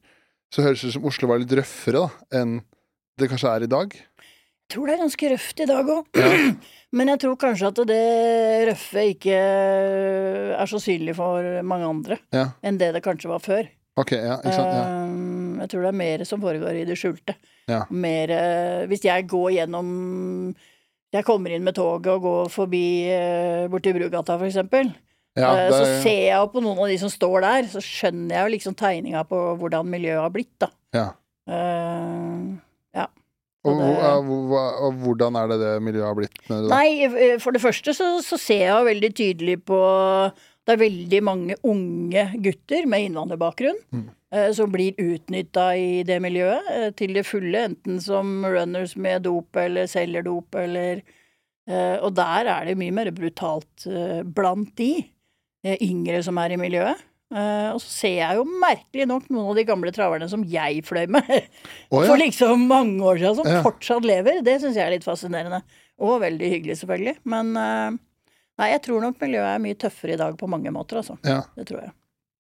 [0.55, 2.59] Så høres det ut som Oslo var litt røffere da enn
[3.19, 3.93] det kanskje er i dag.
[3.93, 6.21] Jeg tror det er ganske røft i dag òg.
[6.97, 8.03] Men jeg tror kanskje at det
[8.69, 9.39] røffe ikke
[10.57, 12.51] er så synlig for mange andre Ja.
[12.63, 13.69] enn det det kanskje var før.
[13.99, 14.73] Ok, ja, sant?
[14.73, 14.83] Ja.
[15.03, 17.35] Um, Jeg tror det er mer som foregår i det skjulte.
[17.69, 17.81] Ja.
[17.91, 19.89] Mer eh, Hvis jeg går gjennom
[21.13, 24.93] Jeg kommer inn med toget og går forbi uh, borti Brugata, for eksempel.
[25.39, 27.63] Ja, Eh, det så er- ser jeg jo på noen av de som står der,
[27.71, 30.69] så skjønner jeg jo liksom tegninga på hvordan miljøet har blitt, da.
[30.95, 31.09] ja.
[31.49, 32.59] Uh,
[33.65, 34.13] Og, og det- ja,
[34.87, 36.39] og hvordan er det det miljøet har blitt?
[36.49, 36.69] Med det?
[36.71, 39.81] Nei, eh, for det første så, så ser jeg jo veldig tydelig på
[40.65, 44.05] Det er veldig mange unge gutter med innvandrerbakgrunn Mm.
[44.33, 49.23] eh, som blir utnytta i det miljøet eh, til det fulle, enten som runners med
[49.25, 51.03] dop eller selger dop eller
[51.69, 53.89] eh, Og der er det mye mer brutalt
[54.33, 55.05] blant de
[55.85, 57.05] yngre som er i miljøet.
[57.29, 60.81] Uh, og så ser jeg jo merkelig nok noen av de gamle traverne som jeg
[60.89, 61.27] fløy med
[61.93, 62.07] oh, ja.
[62.09, 63.61] for liksom mange år siden, som Ja.
[63.67, 64.41] fortsatt lever.
[64.47, 65.61] Det syns jeg er litt fascinerende.
[66.01, 67.19] Og veldig hyggelig, selvfølgelig.
[67.29, 67.91] Men uh,
[68.63, 71.19] nei, jeg tror nok miljøet er mye tøffere i dag på mange måter, altså.
[71.27, 71.43] ja.
[71.59, 71.93] Det tror jeg.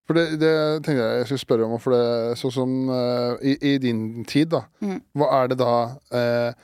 [0.08, 0.54] For det, det
[0.86, 4.54] tenkte jeg jeg skulle spørre om, for det sånn som uh, i, i din tid,
[4.54, 4.62] da.
[4.80, 5.02] Mm.
[5.20, 5.74] Hva er det da
[6.16, 6.62] eh,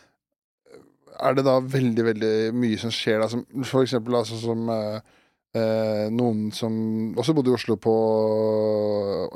[1.29, 4.65] Er det da veldig, veldig mye som skjer da, som for eksempel altså, som
[5.55, 6.75] eh, noen som
[7.19, 7.95] også bodde i Oslo på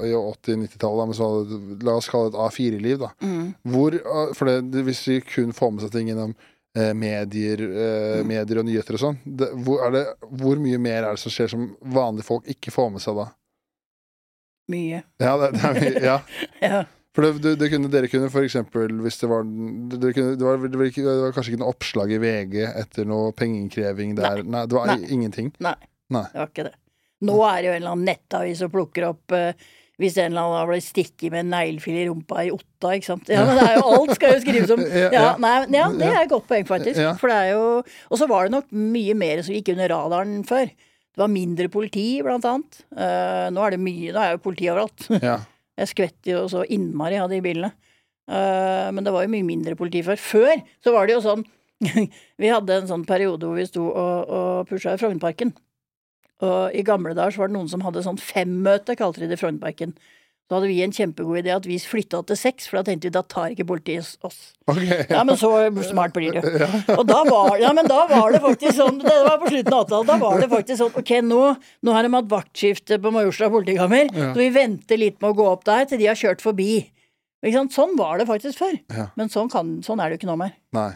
[0.04, 3.10] i 80-90-tallet, men så hadde La oss kalle det et A4-liv, da.
[3.24, 3.48] Mm.
[3.72, 6.34] Hvor, eh, for det, hvis vi kun får med seg ting gjennom
[6.76, 8.28] eh, medier, eh, Mm.
[8.28, 9.18] medier og nyheter og sånn,
[9.64, 10.04] hvor, det,
[10.42, 13.28] hvor mye mer er det som skjer som vanlige folk ikke får med seg da?
[14.68, 15.02] Mye.
[15.22, 16.16] Ja, det, det er mye, ja.
[16.68, 16.80] Ja.
[17.16, 20.44] For det, det, det kunne, dere kunne for eksempel Hvis det var det, kunne, det,
[20.44, 24.42] var, det, var det var kanskje ikke noe oppslag i VG etter noe pengeinnkreving der?
[24.44, 24.98] Nei, det var Nei.
[25.16, 25.48] ingenting?
[25.64, 25.72] Nei,
[26.14, 26.24] Nei.
[26.32, 26.76] det var ikke det.
[27.28, 30.44] Nå er det jo en eller annen nettavis som plukker opp uh, hvis en eller
[30.44, 33.30] annen har blitt stukket med en neglefil i rumpa i Otta, ikke sant.
[33.34, 34.84] Ja, men det er jo alt skal jo skrives om.
[35.16, 37.00] Ja, nei, ja det er et godt poeng, faktisk.
[37.18, 40.38] For det er jo Og så var det nok mye mer som gikk under radaren
[40.46, 40.70] før.
[40.70, 42.80] Det var mindre politi, blant annet.
[42.94, 45.08] Uh, nå er det mye Nå er jo politi overalt.
[45.28, 45.40] Ja.
[45.78, 47.70] Jeg skvetter jo så innmari av de bilene.
[48.30, 50.18] Uh, men det var jo mye mindre politi før.
[50.18, 51.44] Før så var det jo sånn
[52.42, 55.52] Vi hadde en sånn periode hvor vi sto og, og pusha i Frognerparken.
[56.44, 59.38] Og i gamle dager så var det noen som hadde sånn femmøte, kalte de det
[59.38, 59.96] i Frognerparken.
[60.48, 63.12] Så hadde vi en kjempegod idé at vi flytta til seks, for da tenkte vi
[63.12, 64.38] da tar ikke politiet oss.
[64.70, 65.50] Okay, Ja, men så
[65.84, 66.46] smart blir du.
[66.98, 69.82] Og da var, ja, men da var det faktisk sånn Det var på slutten av
[69.84, 70.08] 80-tallet.
[70.08, 71.40] Da var det faktisk sånn Ok, nå,
[71.84, 74.30] nå har de hatt vaktskifte på Majorstua politikammer, Ja.
[74.32, 76.70] så vi venter litt med å gå opp der til de har kjørt forbi.
[77.44, 77.76] Ikke sant?
[77.76, 78.78] Sånn var det faktisk før.
[78.88, 79.10] Ja.
[79.20, 80.56] Men sånn, kan, sånn er det jo ikke nå mer.
[80.74, 80.90] Nei.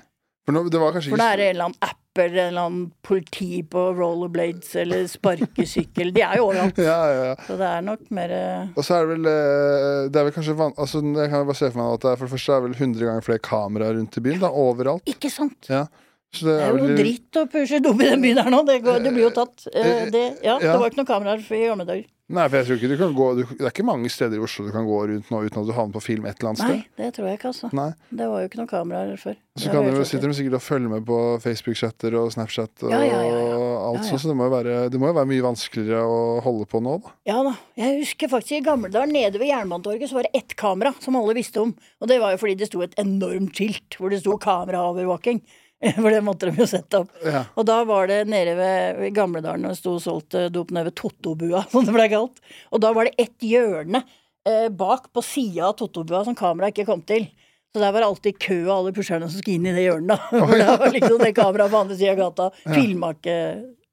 [0.49, 2.49] For nå, det var kanskje For da er det en eller annen app eller en
[2.53, 6.13] eller annen politi på rollerblades eller sparkesykkel.
[6.13, 6.79] De er jo overalt.
[6.91, 7.35] ja, ja, ja.
[7.47, 10.35] Så det er nok mer eh, Og så er det vel eh, Det er vel
[10.37, 12.57] kanskje van altså, Jeg kan bare se for meg at det er for det første
[12.59, 14.41] er vel 100 ganger flere kameraer rundt i byen.
[14.45, 15.07] da, Overalt.
[15.09, 15.71] Ikke sant?
[15.73, 15.87] Ja.
[16.33, 18.53] Så det Det er er jo vel dritt å pushe dum i den byen her
[18.55, 18.63] nå.
[18.69, 19.67] Det, går, det blir jo tatt.
[19.73, 20.61] Eh, Det, ja, Ja.
[20.73, 22.07] det var ikke noen kameraer i gamle dager.
[22.33, 24.43] Nei, for jeg tror ikke du kan gå du, Det er ikke mange steder i
[24.43, 26.63] Oslo du kan gå rundt nå uten at du havner på film et eller annet
[26.63, 26.79] sted.
[26.81, 27.69] Nei, det tror jeg ikke, altså.
[27.77, 27.89] Nei.
[28.09, 29.37] Det var jo ikke noen kameraer før.
[29.61, 33.03] Så kan jo- sitter de sikkert og følger med på Facebook-chatter og Snapchat og Ja,
[33.05, 33.59] ja, ja,
[33.93, 36.65] alt sånt, så det må, jo være, det må jo være mye vanskeligere å holde
[36.73, 37.13] på nå, da.
[37.29, 37.53] Ja da.
[37.77, 41.17] Jeg husker faktisk i gamle dager nede ved Jernbanetorget så var det ett kamera som
[41.21, 41.75] alle visste om.
[42.01, 45.43] Og det var jo fordi det sto et enormt skilt hvor det sto 'kameraovervåking'.
[45.99, 47.11] For det måtte de jo sette opp.
[47.27, 47.45] Ja.
[47.59, 51.65] Og da var det nede ved, Gamledalen og sto og solgte dop nede ved Tottobua,
[51.73, 52.39] som det ble kalt.
[52.71, 54.03] Og da var det ett hjørne
[54.49, 57.29] eh, bak på sida av Tottobua som kameraet ikke kom til.
[57.73, 60.13] Så der var det alltid kø av alle pusherne som skulle inn i det hjørnet.
[60.13, 60.41] da.
[60.51, 62.51] For der var liksom det kameraet på andre sida av gata.
[62.69, 63.37] Filma ikke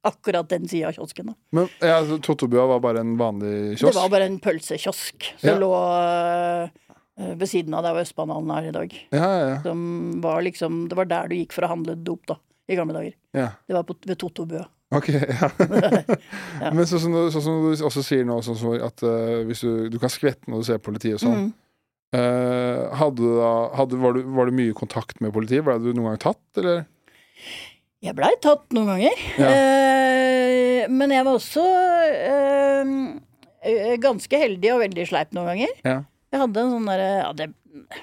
[0.04, 1.32] akkurat den sida av kiosken.
[1.32, 1.34] da.
[1.56, 3.88] Men ja, altså, Tottobua var bare en vanlig kiosk?
[3.90, 5.56] Det var bare en pølsekiosk som Ja.
[5.60, 6.68] lå øh,
[7.20, 8.98] ved siden av der hvor Østbanehallen er i dag.
[9.12, 9.56] Ja, ja, ja.
[9.64, 9.80] Som
[10.24, 12.38] var liksom, det var der du gikk for å handle dop, da.
[12.70, 13.16] I gamle dager.
[13.34, 13.48] ja.
[13.66, 14.66] Det var på, ved Tottobua.
[14.94, 15.48] Ok, ja.
[16.76, 19.88] Men sånn som, sånn som du også sier nå, sånn som at uh, hvis du,
[19.90, 21.48] du kan skvette når du ser politiet og sånn.
[21.48, 21.50] Mm.
[22.10, 25.62] Uh, hadde du da, hadde, var, du, var du mye i kontakt med politiet?
[25.66, 26.86] Ble du noen gang tatt, eller?
[28.00, 29.18] Jeg blei tatt noen ganger.
[29.44, 31.64] Eh, men jeg var også
[32.08, 32.92] eh,
[33.68, 35.74] eh, ganske heldig og veldig sleip noen ganger.
[35.84, 35.98] Ja.
[36.30, 38.00] Jeg hadde en sånn derre ja, det-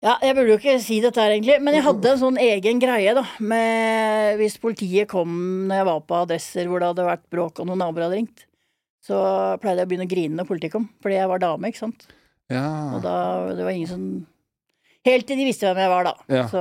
[0.00, 2.78] ja, jeg burde jo ikke si dette her, egentlig, men jeg hadde en sånn egen
[2.80, 3.24] greie, da.
[3.44, 5.34] Med hvis politiet kom
[5.68, 8.46] når jeg var på adresser hvor det hadde vært bråk og noen naboer hadde ringt,
[9.04, 9.18] så
[9.60, 10.88] pleide jeg å begynne å grine når politiet kom.
[11.04, 12.06] Fordi jeg var dame, ikke sant.
[12.50, 12.64] Ja.
[12.96, 13.14] Og da
[13.54, 14.04] det var ingen som
[15.00, 16.10] Helt til de visste hvem jeg var, da.
[16.28, 16.42] Ja.
[16.52, 16.60] Så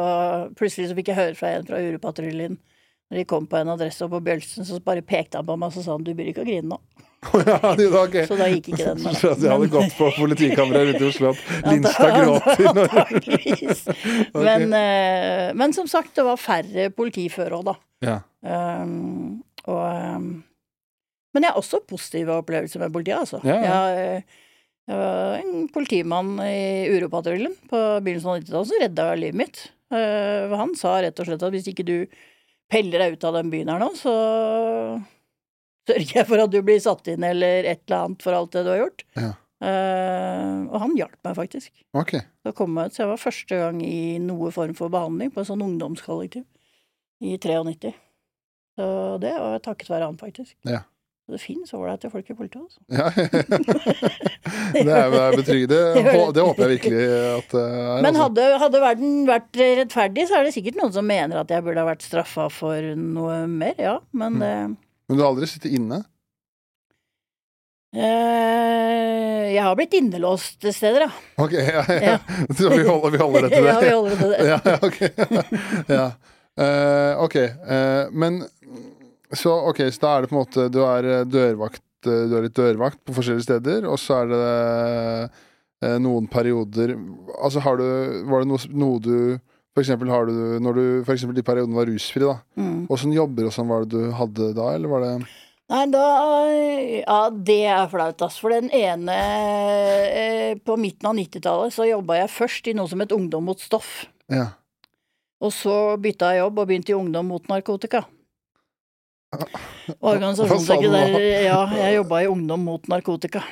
[0.55, 2.53] plutselig så fikk jeg høre fra en fra Urepatruljen
[3.11, 5.67] Når de kom på en adresse oppe på Bjølsen, så bare pekte han på meg
[5.67, 6.77] og så sa han du bør ikke å grine nå.
[7.33, 7.59] ja,
[7.91, 8.13] var.
[8.27, 9.01] Så da gikk ikke den.
[9.19, 13.81] Så jeg hadde gått på politikamera rundt i Oslo at Linstad Anta- gråter Antageligvis.
[14.33, 17.75] Men, eh, men som sagt, det var færre politi før òg, da.
[18.07, 18.19] Ja.
[18.39, 20.29] Um, og um,
[21.35, 23.41] Men jeg har også positive opplevelser med politiet, altså.
[23.43, 23.81] Ja, ja.
[23.91, 24.45] Jeg, eh,
[24.89, 29.61] jeg var en politimann i Uropatruljen på begynnelsen av 90-tallet som redda livet mitt.
[29.93, 31.95] Uh, han sa rett og slett at hvis ikke du
[32.69, 34.15] peller deg ut av den byen her nå, så
[35.87, 38.65] sørger jeg for at du blir satt inn eller et eller annet for alt det
[38.65, 39.05] du har gjort.
[39.19, 39.31] Ja.
[39.59, 41.71] Uh, og han hjalp meg faktisk.
[41.97, 42.21] Okay.
[42.47, 45.41] Da kom jeg ut, så jeg var første gang i noe form for behandling på
[45.43, 46.45] en sånn ungdomskollektiv
[47.19, 47.91] i 93.
[48.79, 48.87] Så
[49.19, 50.55] det var takket være han, faktisk.
[50.63, 50.85] Ja.
[51.27, 52.79] Så det fins ålreite folk i politiet, altså.
[52.89, 53.11] Ja.
[54.87, 55.81] det er jo betryggende.
[56.33, 57.03] Det, håper jeg virkelig
[57.35, 57.89] at det er.
[57.99, 58.23] Men altså.
[58.23, 61.83] hadde, hadde verden vært rettferdig, så er det sikkert noen som mener at jeg burde
[61.83, 63.97] ha vært straffa for noe mer, ja.
[64.15, 64.45] Men Mm.
[64.45, 64.53] det
[65.09, 66.03] Men du har aldri sittet inne?
[67.95, 71.09] Uh, Jeg har blitt innelåst steder, da.
[71.41, 72.17] Ok, ja, ja.
[72.57, 73.73] Så vi holder, vi holder det til det?
[73.73, 74.39] ja, vi holder det til det.
[74.45, 74.99] ja, ja, ok.
[75.97, 76.05] ja.
[76.59, 77.35] Uh, ok.
[77.65, 78.43] Uh, men
[79.33, 82.57] så, ok, så da er det på en måte Du er dørvakt Du er litt
[82.57, 86.95] dørvakt på forskjellige steder, og så er det noen perioder
[87.37, 87.85] Altså, har du
[88.25, 89.13] Var det noe, noe du
[89.81, 92.39] Eksempel har du Når du for eksempel de periodene var rusfri, da.
[92.59, 92.87] Mm.
[92.91, 95.13] Åssen jobber og sånn var det du hadde da, eller var det
[95.69, 96.05] Nei, da
[96.49, 98.39] Ja, det er flaut, ass.
[98.41, 99.17] For den ene
[100.09, 103.61] eh, På midten av 90-tallet så jobba jeg først i noe som het Ungdom mot
[103.61, 104.07] stoff.
[104.31, 104.51] Ja.
[105.39, 108.03] Og så bytta jeg jobb og begynte i Ungdom mot narkotika.
[110.01, 111.15] Organisasjonssekretær
[111.45, 113.45] Ja, jeg jobba i Ungdom mot narkotika.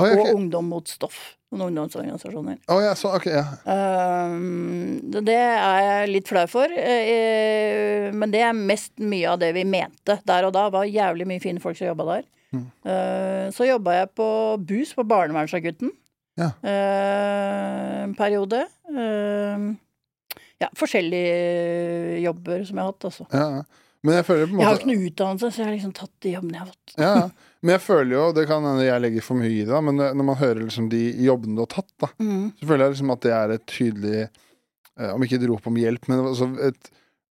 [0.00, 0.34] Og.
[0.34, 1.35] Ungdom mot stoff.
[1.54, 2.56] Noen ungdomsorganisasjoner.
[2.74, 3.44] Oh, ja, så, okay, ja.
[3.70, 9.52] Um, det- er jeg litt flau for, Uh, men det er mest mye av det
[9.54, 10.64] vi mente der og da.
[10.66, 12.26] Det var jævlig mye fine folk som jobba der.
[12.52, 12.66] Mm.
[12.84, 14.28] Uh, så jobba jeg på
[14.66, 15.90] BUS, på Barnevernsakutten,
[16.36, 16.50] Ja.
[16.64, 18.66] uh, en periode.
[18.90, 19.64] Eh,
[20.60, 23.26] ja, forskjellige jobber som jeg har hatt, altså.
[23.32, 23.62] Ja,
[24.06, 26.70] jeg Jeg har ikke noe utdannelse, så jeg har liksom tatt de jobbene jeg har
[26.70, 26.94] fått.
[26.98, 27.28] ja, ja.
[27.66, 29.98] Men jeg føler jo, det kan hende jeg legger for mye i det, da, men
[29.98, 32.52] når man hører liksom de jobbene du har tatt, da, Mm.
[32.60, 35.76] så føler jeg liksom at det er et tydelig eh, Om ikke et rop om
[35.82, 36.90] hjelp, men altså et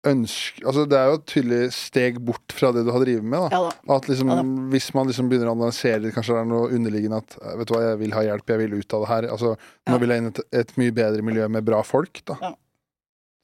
[0.09, 3.45] ønske Altså det er jo et tydelig steg bort fra det du har drevet med.
[3.45, 3.97] da Ja da.
[3.99, 4.41] At liksom, Ja.
[4.73, 7.69] Hvis man liksom begynner å analysere det, kanskje det er noe underliggende at eh, Vet
[7.71, 9.29] du hva, jeg vil ha hjelp, jeg vil ut av det her.
[9.37, 9.53] Altså.
[9.93, 12.39] Nå vil jeg inn i et, et mye bedre miljø med bra folk, da.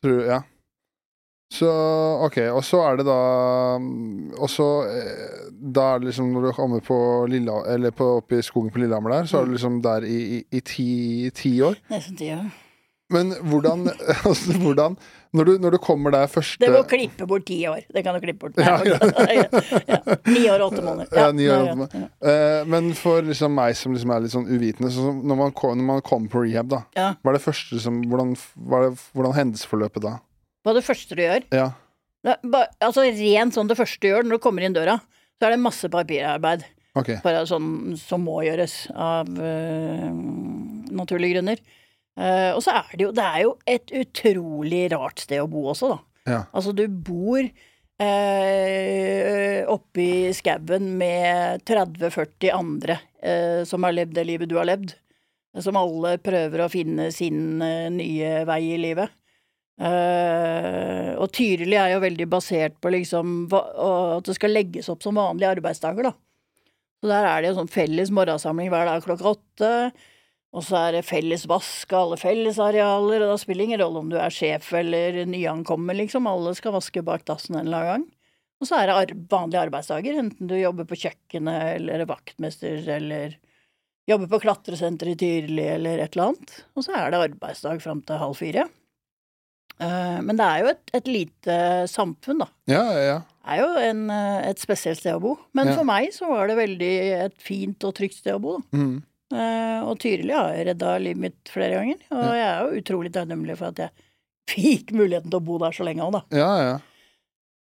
[0.03, 0.41] Tror, ja.
[1.53, 1.69] Så
[2.27, 2.39] OK.
[2.53, 3.19] Og så er det da
[3.81, 6.99] Og så eh, Da er det liksom når du kommer på
[7.31, 10.19] Lilla, eller på, oppe i skogen på Lillehammer der, så er du liksom der i,
[10.39, 10.89] i, i ti,
[11.35, 11.81] ti år.
[11.91, 12.49] Nesten ti år.
[13.09, 13.89] Men hvordan,
[14.29, 14.99] altså, hvordan
[15.33, 17.81] når, du, når du kommer der første Det må klippe bort ti år.
[17.95, 18.61] Det kan du klippe bort.
[18.69, 19.63] Ja, ja.
[19.89, 20.17] ja.
[20.29, 21.09] Ni år og åtte måneder.
[21.17, 22.09] Ja, ni år og åtte måneder.
[22.21, 25.85] Eh, men for liksom meg som liksom er litt sånn uvitende, så når man, kom,
[26.05, 26.85] kommer på rehab, da.
[26.95, 28.37] Hva er det første liksom, Hvordan,
[28.69, 30.19] hva er det, hvordan hendelsesforløpet da?
[30.69, 31.47] Hva er det første du gjør?
[31.57, 31.69] Ja.
[32.85, 34.99] Altså rent sånn det første du gjør når du kommer inn døra,
[35.39, 36.67] så er det masse papirarbeid
[36.99, 37.21] Okay.
[37.23, 40.09] bare sånn, som må gjøres av uh,
[40.91, 41.61] naturlige grunner.
[42.19, 45.69] Uh, og så er det jo Det er jo et utrolig rart sted å bo
[45.71, 45.99] også, da.
[46.33, 46.41] Ja.
[46.51, 47.39] Altså, du bor
[48.03, 54.95] eh, oppi skauen med 30-40 andre eh, som har levd det livet du har levd.
[55.59, 59.15] Som alle prøver å finne sin eh, nye vei i livet.
[59.79, 63.63] Eh, og Tyrili er jo veldig basert på liksom hva,
[64.19, 66.15] at det skal legges opp som vanlige arbeidsdager, da.
[66.99, 69.73] Så der er det jo sånn felles morgensamling hver dag klokka åtte.
[70.57, 74.09] Og så er det felles vask av alle fellesarealer, og da spiller ingen rolle om
[74.11, 76.27] du er sjef eller nyankommer, liksom.
[76.27, 78.07] Alle skal vaske bak dassen en eller annen gang.
[78.59, 82.89] Og så er det ar vanlige arbeidsdager, enten du jobber på kjøkkenet eller er vaktmester
[82.97, 83.37] eller
[84.09, 86.57] jobber på klatresenter i Tyrili eller et eller annet.
[86.75, 88.65] Og så er det arbeidsdag fram til halv fire.
[89.81, 91.59] Eh, men det er jo et, et lite
[91.91, 92.49] samfunn, da.
[92.71, 93.19] Ja, ja, ja.
[93.49, 95.37] Det er jo en, eh, et spesielt sted å bo.
[95.55, 95.77] Men Ja.
[95.79, 96.91] for meg så var det veldig
[97.25, 98.77] et fint og trygt sted å bo, da.
[98.79, 98.97] Mm.
[99.39, 103.57] Eh, og Tyrili har redda livet mitt flere ganger, og jeg er jo utrolig takknemlig
[103.61, 103.91] for at jeg
[104.49, 106.23] fikk muligheten til å bo der så lenge òg, da.
[106.33, 106.79] ja, ja.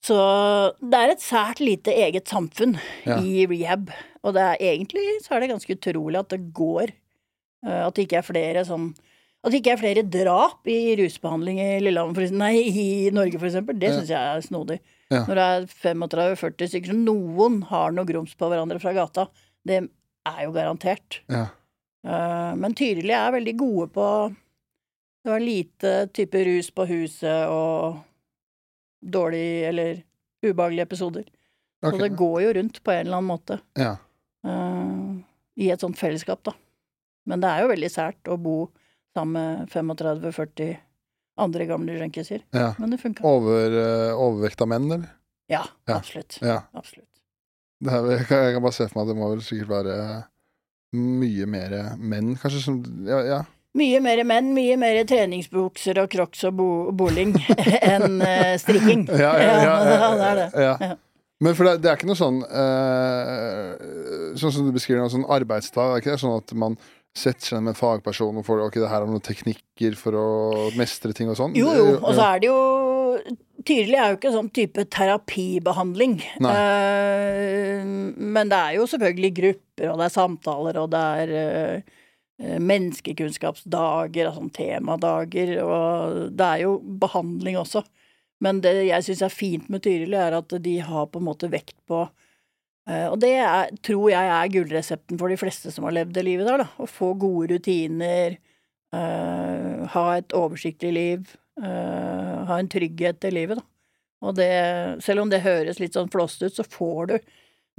[0.06, 0.16] Så
[0.78, 3.16] det er et sært lite eget samfunn Ja.
[3.18, 3.90] i rehab,
[4.22, 6.92] og det er egentlig så er det ganske utrolig at det går.
[7.66, 8.94] at det ikke er flere sånn
[9.46, 13.76] At det ikke er flere drap i rusbehandling i Lillehammer, for nei, i Norge eksempel,
[13.78, 14.80] det syns jeg er snodig.
[15.12, 15.20] Ja.
[15.28, 19.28] Når det er 35-40 stykker som noen har noe grums på hverandre fra gata,
[19.66, 19.84] det
[20.26, 21.20] er jo garantert.
[21.30, 21.46] ja.
[22.06, 24.04] Eh, men Tyrili er veldig gode på
[25.24, 27.96] Det var lite type rus på huset og
[29.02, 29.96] dårlig eller
[30.46, 31.24] ubehagelige episoder.
[31.82, 31.96] Ok.
[31.96, 33.58] Så det går jo rundt på en eller annen måte.
[33.78, 33.96] ja.
[34.46, 35.16] eh,
[35.56, 36.52] I et sånt fellesskap, da.
[37.26, 38.56] Men det er jo veldig sært å bo
[39.16, 40.76] sammen med 35-40
[41.40, 42.44] andre gamle junkiser.
[42.56, 42.70] ja.
[42.80, 43.24] Men det funka.
[43.28, 45.10] Over, eh, overvekt av menn, eller?
[45.52, 45.98] Ja, Ja.
[45.98, 46.38] absolutt.
[46.42, 46.60] Ja.
[46.76, 47.08] Absolutt.
[47.84, 49.68] Det er, jeg, kan, jeg kan bare se for meg at det må vel sikkert
[49.74, 49.96] være
[50.96, 53.20] mye mer menn, kanskje, som Ja.
[53.26, 53.42] ja.
[53.76, 57.34] Mye mer menn, mye mer treningsbukser og crocs og bo bowling
[57.92, 59.02] enn uh, strikking.
[59.24, 60.46] Ja, ja, ja, Ja, det er det.
[60.64, 60.94] Ja.
[61.44, 63.72] Men for det, det er ikke noe sånn eh,
[64.40, 66.78] Sånn som du beskriver noe sånn arbeidsdag, det er ikke det sånn at man
[67.16, 70.18] setter seg ned med en fagperson og får ok, det her er noen teknikker for
[70.20, 70.28] å
[70.78, 71.56] mestre ting og sånn?
[71.58, 72.60] Jo, jo, og så er det jo
[73.66, 76.20] Tyrili er jo ikke sånn type terapibehandling.
[76.44, 76.50] Nei.
[76.54, 81.80] Eh, men det er jo selvfølgelig grupper, og det er samtaler, og det er
[82.60, 87.82] menneskekunnskapsdager og altså temadager, og det er jo behandling også.
[88.44, 91.48] Men det jeg syns er fint med Tyrili, er at de har på en måte
[91.52, 92.25] vekt på eh,
[92.86, 96.46] Og det er, tror jeg er gullresepten for de fleste som har levd det livet
[96.46, 96.66] der, da.
[96.78, 98.36] Å få gode rutiner,
[98.94, 103.66] øh, ha et oversiktlig liv, øh, ha en trygghet i livet, da.
[104.26, 104.52] Og det,
[105.04, 107.16] selv om det høres litt sånn flåst ut, så får du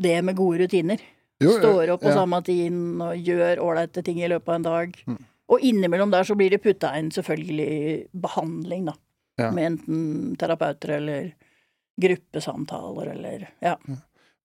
[0.04, 1.02] det med gode rutiner.
[1.42, 2.18] Jo, Står opp på ja.
[2.18, 5.02] samme tid og gjør ålreite ting i løpet av en dag.
[5.08, 5.18] Mm.
[5.54, 8.98] Og innimellom der så blir det putta inn selvfølgelig behandling, da.
[9.38, 9.52] Ja.
[9.54, 11.28] Med enten terapeuter eller
[12.02, 13.76] gruppesamtaler eller ja.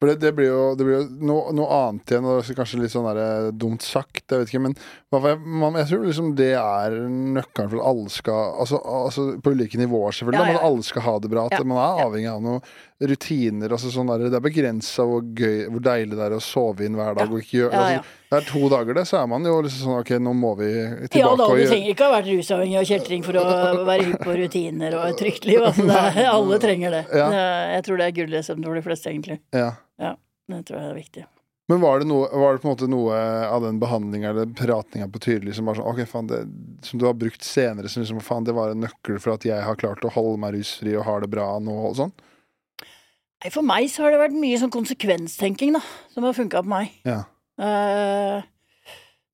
[0.02, 2.90] For det, det blir jo, det blir jo noe, noe annet igjen, og kanskje litt
[2.90, 6.96] sånn der, dumt sagt, jeg vet ikke, men jeg, man, jeg tror liksom det er
[7.06, 10.56] nøkkelen for at alle skal altså, altså På ulike nivåer, selvfølgelig, Ja, ja.
[10.56, 11.44] men at alle skal ha det bra.
[11.46, 12.66] At Ja, man er avhengig av noen
[13.10, 13.72] rutiner.
[13.74, 16.96] Altså sånn der, det er begrensa hvor gøy, hvor deilig det er å sove inn
[16.98, 17.26] hver dag.
[17.26, 17.32] Ja.
[17.32, 18.02] Og ikke gjøre, Ja, ja.
[18.02, 20.54] altså, det er to dager, det, så er man jo liksom sånn Ok, nå må
[20.62, 23.44] vi tilbake Ja da, og du trenger ikke ha vært rusavhengig og kjeltring for å
[23.90, 25.60] være hypp på rutiner og et trygt liv.
[25.68, 27.04] Altså, det er, alle trenger det.
[27.12, 27.28] Ja.
[27.34, 27.44] Det
[27.76, 29.40] Jeg tror det er gullresepten for de fleste, egentlig.
[29.52, 29.72] ja.
[30.52, 31.22] Det tror jeg er viktig.
[31.70, 35.06] Men var det, noe, var det på en måte noe av den behandlinga eller pratinga
[35.08, 36.40] på Tydelig som var sånn Ok, faen, det,
[36.84, 39.62] som du har brukt senere, som liksom faen, det var en nøkkel for at jeg
[39.64, 42.12] har klart å holde meg rusfri og har det bra nå og sånn?
[43.42, 45.82] Nei, For meg så har det vært mye sånn konsekvenstenking, da,
[46.14, 46.92] som har funka på meg.
[47.08, 47.24] Ja.
[47.58, 48.44] Uh,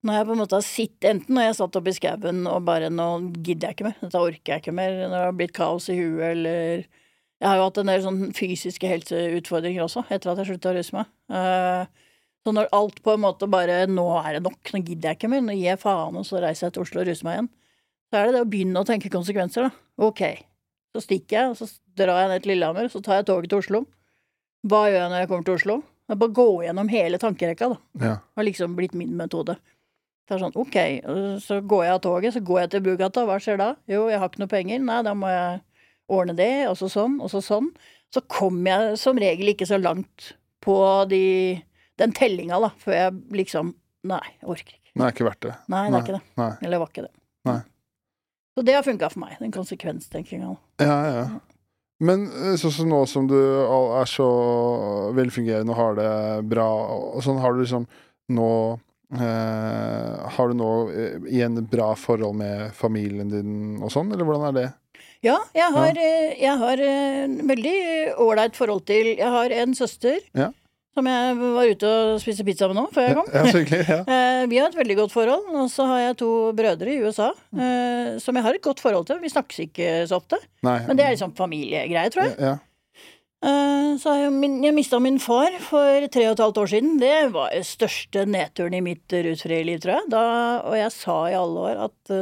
[0.06, 2.64] når jeg på en måte har sittet, enten når jeg satt oppe i skauen og
[2.64, 5.54] bare nå gidder jeg ikke mer, dette orker jeg ikke mer, når det har blitt
[5.56, 6.88] kaos i huet, eller
[7.38, 10.74] Jeg har jo hatt en del sånn fysiske helseutfordringer også, etter at jeg slutta å
[10.74, 11.10] ruse meg.
[11.30, 12.08] Uh,
[12.42, 15.30] så når alt på en måte bare Nå er det nok, nå gidder jeg ikke
[15.30, 17.50] mer, nå gir jeg faen, og så reiser jeg til Oslo og ruser meg igjen.
[18.08, 19.86] Så er det det å begynne å tenke konsekvenser, da.
[20.08, 20.24] Ok,
[20.96, 21.68] så stikker jeg, og så
[22.00, 23.84] drar jeg ned til Lillehammer, så tar jeg toget til Oslo.
[24.66, 25.76] Hva gjør jeg når jeg kommer til Oslo?
[26.08, 27.78] Jeg bare gå gjennom hele tankerekka, da.
[28.00, 28.14] Ja.
[28.36, 29.58] har liksom blitt min metode.
[30.28, 30.76] Det er sånn, ok,
[31.40, 33.68] så går jeg av toget, så går jeg til Bugata, hva skjer da?
[33.88, 35.60] Jo, jeg har ikke noe penger, nei, da må jeg
[36.12, 37.70] ordne det, og så sånn, og så sånn.
[38.12, 40.32] Så kommer jeg som regel ikke så langt
[40.64, 40.76] på
[41.08, 41.22] de,
[42.00, 43.76] den tellinga, da, før jeg liksom
[44.08, 44.92] Nei, jeg orker ikke.
[44.94, 45.52] Det er ikke verdt det.
[45.74, 46.20] Nei, det er ikke det.
[46.38, 46.52] Nei.
[46.62, 47.10] Eller det var ikke det.
[47.48, 47.56] Nei.
[48.54, 50.52] Så det har funka for meg, den konsekvenstenkinga.
[50.82, 51.24] Ja, ja.
[52.04, 54.28] Men eh, sånn som nå som du er så
[55.16, 56.12] velfungerende og har det
[56.50, 56.68] bra,
[57.16, 57.88] og sånn, har du liksom
[58.34, 58.50] nå
[59.18, 64.28] eh, Har du nå eh, igjen et bra forhold med familien din og sånn, eller
[64.28, 64.68] hvordan er det?
[65.26, 66.16] Ja, jeg har, ja.
[66.38, 67.78] jeg har eh, veldig
[68.22, 70.52] ålreit forhold til Jeg har en søster Ja.
[70.98, 73.30] Som jeg var ute og spiste pizza med nå før jeg kom.
[73.32, 73.80] ja, virkelig.
[73.88, 73.98] Ja.
[74.18, 77.30] Eh, Vi har et veldig godt forhold, og så har jeg to brødre i USA
[77.56, 79.20] eh, som jeg har et godt forhold til.
[79.22, 80.80] Vi snakkes ikke så ofte, Nei.
[80.88, 82.36] men det er liksom familiegreie, tror jeg.
[82.42, 82.56] ja.
[83.38, 86.96] Eh, Så har jeg, jeg mista min far for tre og et halvt år siden.
[87.02, 90.08] Det var den største nedturen i mitt rusfrie liv, tror jeg.
[90.14, 90.22] Da,
[90.66, 92.12] og jeg sa i alle år at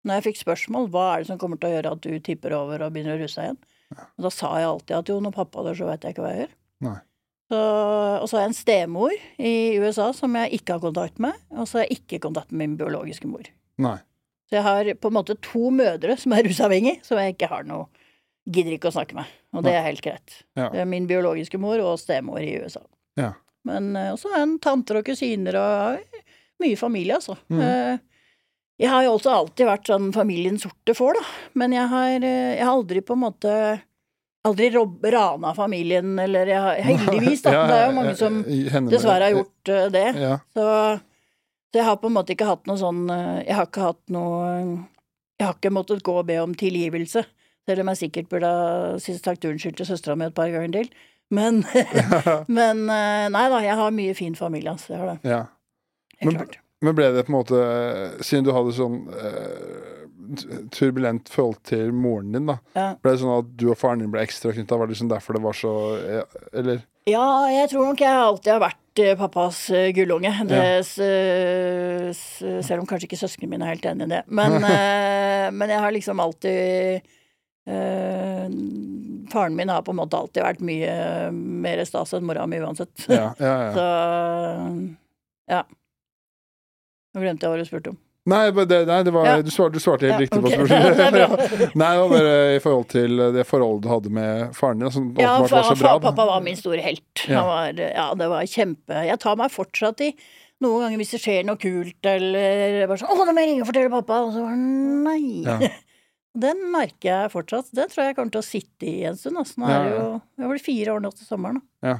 [0.00, 2.54] når jeg fikk spørsmål hva er det som kommer til å gjøre at du tipper
[2.56, 3.58] over og begynner å ruse deg igjen,
[4.16, 6.30] og da sa jeg alltid at jo, når pappa dør, så veit jeg ikke hva
[6.32, 6.52] jeg gjør.
[6.86, 6.98] Nei.
[7.54, 11.66] Og så har jeg en stemor i USA som jeg ikke har kontakt med, og
[11.66, 13.48] så har jeg ikke kontakt med min biologiske mor.
[13.82, 13.96] Nei.
[14.50, 17.66] Så jeg har på en måte to mødre som er rusavhengige, som jeg ikke har
[17.68, 17.88] noe
[18.50, 19.28] Gidder ikke å snakke med.
[19.54, 20.32] Og det er helt greit.
[20.58, 20.70] Ja.
[20.72, 22.80] Det er min biologiske mor og stemor i USA.
[23.20, 23.34] Ja.
[23.68, 26.16] Men eh, også har jeg en tanter og kusiner og
[26.64, 27.36] mye familie, altså.
[27.52, 27.60] Mm.
[27.60, 27.98] Eh,
[28.80, 31.24] Jeg har jo også alltid vært sånn familiens sorte får, da.
[31.60, 33.52] Men jeg har, eh, jeg har aldri på en måte
[34.48, 34.70] Aldri
[35.12, 37.52] rana familien, eller jeg Heldigvis, da.
[37.56, 38.38] Ja, det er jo mange som
[38.88, 40.06] dessverre har gjort uh, det.
[40.16, 40.38] Ja.
[40.56, 40.64] Så,
[41.68, 44.00] så jeg har på en måte ikke hatt noe sånn eh, Jeg har ikke hatt
[44.10, 44.48] noe
[45.36, 47.26] Jeg har ikke måttet gå og be om tilgivelse.
[47.68, 50.90] Selv om jeg sikkert burde ha sagt unnskyld til søstera mi et par ganger til.
[51.30, 51.60] Men,
[52.58, 54.94] men eh, Nei da, jeg har mye fin familie, altså.
[54.94, 55.36] Jeg har det.
[55.36, 55.44] ja.
[56.24, 56.58] Men-.
[56.80, 57.58] Men ble det på en måte
[58.24, 59.99] Siden du hadde sånn eh,
[60.74, 62.56] turbulent forhold til moren din, da.
[62.76, 62.86] Ja.
[63.00, 64.78] Ble det sånn at du og faren din ble ekstra knytta?
[64.78, 66.24] Var det liksom derfor det var så ja,
[66.56, 66.82] Eller?
[67.08, 70.32] Ja, jeg tror nok jeg alltid har vært eh, pappas eh, gullunge.
[70.50, 70.60] Det,
[71.06, 74.20] eh, selv om kanskje ikke søsknene mine er helt enig i det.
[74.28, 77.08] Men, eh, men jeg har liksom alltid
[77.70, 78.46] øh,
[79.30, 80.94] Faren min har på en måte alltid vært mye
[81.30, 83.06] mer stas enn mora mi uansett.
[83.06, 83.72] Ja, ja, ja.
[83.78, 83.86] Så
[85.50, 85.64] ja.
[87.14, 87.98] Nå glemte jeg hva du spurte om.
[88.28, 89.36] Nei, det, nei, det var, Ja.
[89.42, 90.56] du, svarte, du svarte helt Ja, riktig på ok.
[90.58, 90.98] spørsmålet.
[91.00, 91.70] Er.
[91.80, 95.06] Nei, det var bare i forhold til det forholdet du hadde med faren din, som
[95.18, 95.94] Ja, for, var så bra.
[96.04, 97.24] pappa var min store helt.
[97.26, 97.40] Ja.
[97.40, 100.10] Han var, ja, det var kjempe Jeg tar meg fortsatt i
[100.60, 103.62] noen ganger hvis det skjer noe kult, eller bare sånn 'Å, nå må jeg ringe
[103.64, 104.66] og fortelle pappa.' Og så var det
[105.08, 105.42] nei.
[105.48, 105.70] Ja.
[106.44, 107.72] Den merker jeg fortsatt.
[107.74, 109.40] Det tror jeg kommer til å sitte i en stund.
[109.40, 109.56] Altså.
[109.58, 110.04] Nå er det Ja, ja.
[110.04, 111.62] jo Jeg blir fire år nå til sommeren.
[111.82, 111.96] Ja.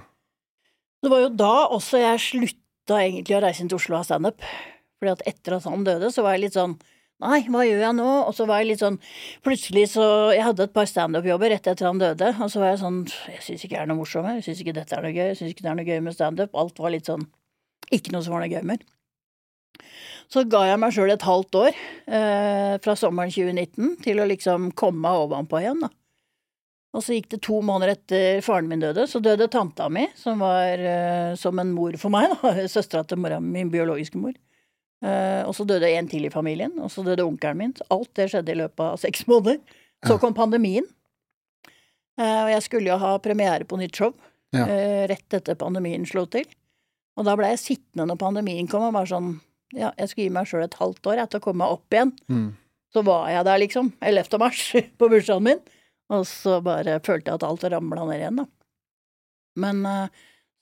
[1.02, 4.04] Det var jo da også jeg slutta egentlig å reise inn til Oslo og ha
[4.04, 4.38] standup.
[5.00, 6.78] Fordi at etter at han døde, så var jeg litt sånn
[7.20, 8.08] Nei, hva gjør jeg nå?
[8.30, 8.96] Og så var jeg litt sånn
[9.44, 12.80] Plutselig så Jeg hadde et par standup-jobber rett etter han døde, og så var jeg
[12.80, 14.28] sånn Jeg syns ikke jeg er noe morsom.
[14.38, 15.26] Jeg syns ikke dette er noe gøy.
[15.32, 16.56] Jeg syns ikke det er noe gøy med standup.
[16.56, 17.28] Alt var litt sånn
[17.92, 18.80] Ikke noe som var noe gøy mer.
[20.30, 24.68] Så ga jeg meg sjøl et halvt år eh, fra sommeren 2019 til å liksom
[24.78, 25.90] komme meg ovenpå igjen, da.
[26.94, 30.42] Og så gikk det to måneder etter faren min døde, så døde tanta mi, som
[30.42, 32.54] var eh, som en mor for meg, da.
[32.70, 34.36] Søstera til mora mi, min biologiske mor.
[35.00, 37.74] Eh, og så døde en til i familien, og så døde onkelen min.
[37.92, 39.60] Alt det skjedde i løpet av seks måneder.
[40.06, 40.84] Så kom pandemien.
[42.20, 44.12] Eh, og jeg skulle jo ha premiere på nytt show
[44.52, 44.64] Ja.
[44.66, 46.44] eh, rett etter pandemien slo til.
[47.16, 49.40] Og da ble jeg sittende når pandemien kom, og bare sånn
[49.72, 51.94] Ja, jeg skulle gi meg sjøl et halvt år etter til å komme meg opp
[51.94, 52.10] igjen.
[52.26, 52.56] Mm.
[52.92, 54.38] Så var jeg der, liksom, 11.
[54.42, 54.62] mars,
[54.98, 55.60] på bursdagen min.
[56.10, 58.46] Og så bare følte jeg at alt ramla ned igjen, da.
[59.62, 59.86] Men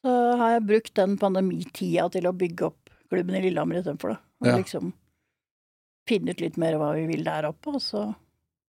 [0.04, 4.27] så har jeg brukt den pandemitida til å bygge opp klubben i Lillehammer istedenfor, da.
[4.40, 4.56] Og Ja.
[4.56, 4.92] liksom
[6.08, 8.14] finne ut litt mer hva vi vil der oppe, og så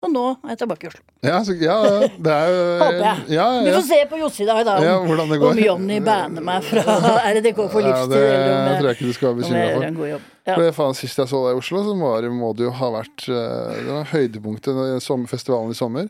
[0.01, 1.01] Og nå er jeg tilbake i Oslo.
[1.27, 3.23] Ja, så, ja, ja, det er jo Håper jeg.
[3.35, 3.63] Ja, ja.
[3.65, 5.49] Vi får se på Jossi i dag, da, om, ja, det går.
[5.51, 6.83] om Jonny banner meg fra
[7.35, 9.65] RDK for Ja, livstid, det eller om tror jeg ikke du skal være bekymra
[9.99, 10.07] for.
[10.07, 10.19] Ja.
[10.55, 12.89] For det faen, Sist jeg så deg i Oslo, så det- må det jo ha
[12.95, 16.07] vært eh, Det var høydepunktet i sommerfestivalen i sommer.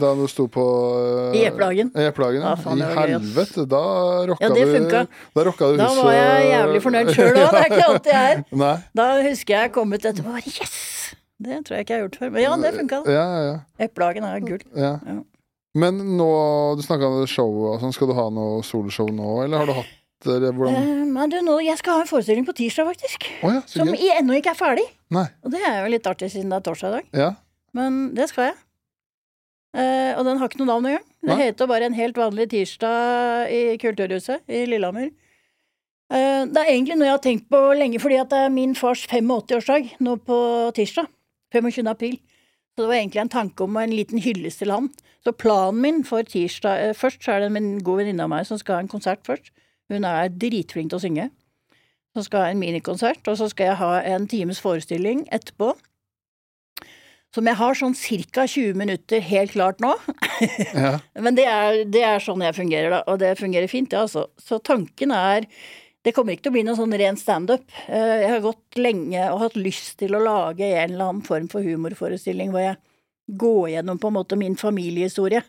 [0.00, 1.92] Da du sto på uh, I Eplehagen.
[1.94, 2.50] i Eplehagen, ja.
[2.50, 3.82] Ja, faen, I helvete, da
[4.26, 5.20] rocka Ja, det du.
[5.38, 6.02] Da rocka du Da huset.
[6.04, 8.82] var jeg jævlig fornøyd sjøl òg, det er ikke alltid jeg er.
[9.00, 10.74] Da husker jeg jeg kom ut etterpå og bare yes!
[11.36, 12.30] Det tror jeg ikke jeg har gjort før.
[12.34, 13.00] Men ja, det funka.
[13.12, 13.56] Ja, ja, ja.
[13.86, 14.66] Eplehagen er gull.
[14.74, 14.92] ja.
[15.76, 16.26] Men nå,
[16.78, 19.74] du snakka om show og sånn, skal du ha noe soloshow nå, eller har du
[19.76, 19.92] hatt
[20.24, 23.28] det, hvordan Eh, men du, nå, jeg skal ha en forestilling på tirsdag, faktisk.
[23.44, 24.86] Oh, ja, Som ennå ikke er ferdig.
[25.12, 25.26] Nei.
[25.44, 27.10] Og det er jo litt artig siden det er torsdag i dag.
[27.20, 27.28] Ja.
[27.76, 28.56] Men det skal jeg.
[29.76, 31.06] Eh, og den har ikke noe navn engang.
[31.26, 35.10] Det heter bare En helt vanlig tirsdag i Kulturhuset i Lillehammer.
[36.12, 38.74] Eh, det er egentlig noe jeg har tenkt på lenge, fordi at det er min
[38.78, 40.38] fars 85-årsdag nå på
[40.76, 41.10] tirsdag.
[41.52, 41.86] 25.
[41.88, 42.16] april.
[42.74, 44.88] Så det var egentlig en tanke om en liten hyllest til han.
[45.24, 48.46] Så planen min for tirsdag eh, Først så er det en god venninne av meg
[48.46, 49.52] som skal ha en konsert først.
[49.92, 51.28] Hun er dritflink til å synge.
[52.16, 55.74] Så skal jeg ha en minikonsert, og så skal jeg ha en times forestilling etterpå.
[57.34, 57.94] Som jeg har sånn
[58.32, 58.46] ca.
[58.48, 59.90] 20 minutter helt klart nå.
[60.74, 60.94] ja.
[61.20, 64.28] Men det er, det er sånn jeg fungerer, da, og det fungerer fint, det, altså.
[64.40, 65.46] Så tanken er
[66.06, 67.64] Det kommer ikke til å bli noe sånn ren standup.
[67.90, 71.48] Eh, Jeg har gått lenge og hatt lyst til å lage en eller annen form
[71.50, 72.76] for humorforestilling hvor jeg
[73.42, 75.42] går gjennom på en måte min familiehistorie.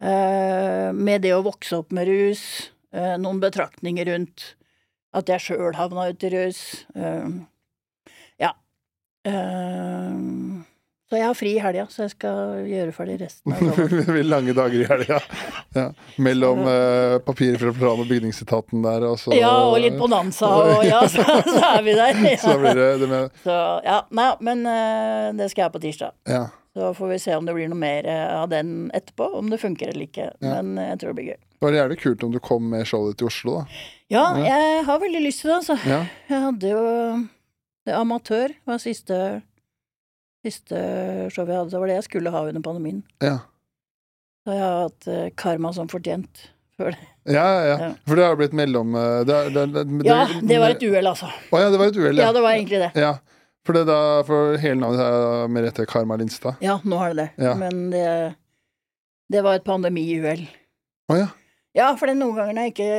[0.00, 4.52] Eh, Med det å vokse opp med rus, eh, noen betraktninger rundt
[5.12, 6.62] at jeg sjøl havna ut i rus.
[8.38, 8.54] Ja.
[11.10, 14.20] Så jeg har fri i helga, så jeg skal gjøre ferdig resten av sommeren.
[14.30, 15.16] Lange dager i helga.
[15.74, 15.86] Ja.
[16.22, 20.84] Mellom eh, papirer fra plan- og bygningsetaten der, og så Ja, og litt bonanza, og
[20.86, 22.20] ja, så, så er vi der.
[22.38, 23.56] Så blir det det med Så
[23.88, 26.14] ja, nei, men eh, det skal jeg på tirsdag.
[26.30, 26.44] Ja.
[26.78, 29.58] Så får vi se om det blir noe mer eh, av den etterpå, om det
[29.58, 30.28] funker eller ikke.
[30.38, 30.60] Ja.
[30.60, 31.40] Men eh, jeg tror det blir gøy.
[31.60, 33.82] Det var jævlig kult om du kom med showet til Oslo, da.
[34.14, 34.46] Ja, Ja.
[34.54, 35.76] jeg har veldig lyst til det, altså.
[35.90, 36.04] Ja.
[36.30, 36.86] Jeg hadde jo
[37.88, 39.18] det Amatør var siste,
[40.46, 40.78] siste
[41.34, 41.70] show jeg hadde.
[41.74, 43.02] Det var det jeg skulle ha under pandemien.
[43.24, 43.38] Ja.
[44.46, 46.46] Så jeg har hatt eh, karma som fortjent
[46.78, 47.00] før det.
[47.30, 47.88] Ja, ja, ja.
[48.08, 51.06] For det har blitt mellom eh, det, er- det, det, Ja, det var et uhell,
[51.10, 51.28] altså.
[51.52, 52.32] Å ja, det var et uhell, Ja, ja.
[52.38, 52.88] det var egentlig det.
[52.98, 53.10] ja.
[53.68, 56.56] For, det da, for hele navnet er Merete Karma Lindstad.
[56.64, 57.44] Ja, nå har det det.
[57.44, 57.52] Ja.
[57.60, 58.06] Men det,
[59.30, 60.46] det var et pandemiuhell.
[61.12, 61.26] Å ja.
[61.76, 62.96] Ja, for det noen ganger når jeg ikke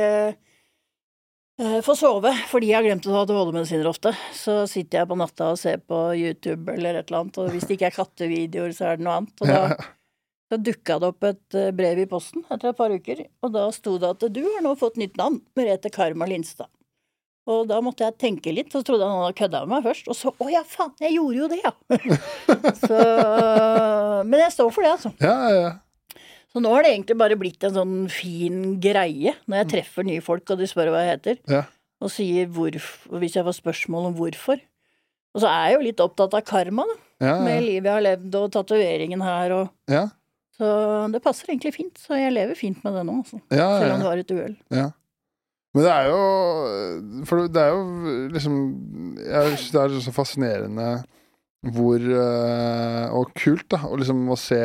[1.60, 5.18] eh, får sove fordi jeg har glemt å ta ADHD-medisiner ofte, så sitter jeg på
[5.20, 8.76] natta og ser på YouTube eller et eller annet, og hvis det ikke er kattevideoer,
[8.76, 9.34] så er det noe annet.
[9.42, 9.88] Og da,
[10.52, 13.66] da dukka det opp et eh, brev i posten etter et par uker, og da
[13.74, 16.70] sto det at du har nå fått nytt navn, Merete Karma Lindstad.
[17.50, 20.10] Og da måtte jeg tenke litt, så trodde jeg han hadde kødda med meg først.
[20.12, 21.72] Og så å ja, faen, jeg gjorde jo det, ja!
[22.84, 23.00] så,
[24.28, 25.10] men jeg står for det, altså.
[25.18, 25.72] ja, ja, ja.
[26.52, 30.20] Så nå har det egentlig bare blitt en sånn fin greie når jeg treffer nye
[30.24, 31.62] folk og de spør hva jeg heter, Ja.
[32.04, 34.60] og sier hvorfor, hvis jeg får spørsmål om hvorfor.
[35.32, 38.04] Og så er jeg jo litt opptatt av karma, da, ja, med livet jeg har
[38.04, 40.08] levd og tatoveringen her og ja.
[40.52, 40.68] Så
[41.10, 41.96] det passer egentlig fint.
[41.98, 43.38] Så jeg lever fint med det nå, altså.
[43.50, 43.94] ja, Selv ja.
[43.94, 44.56] om det var et uhell.
[44.70, 44.90] Ja.
[45.72, 48.56] Men det er jo For det er jo liksom
[49.16, 50.88] Jeg synes det er så fascinerende
[51.72, 54.58] hvor eh, Og kult, da, å liksom å se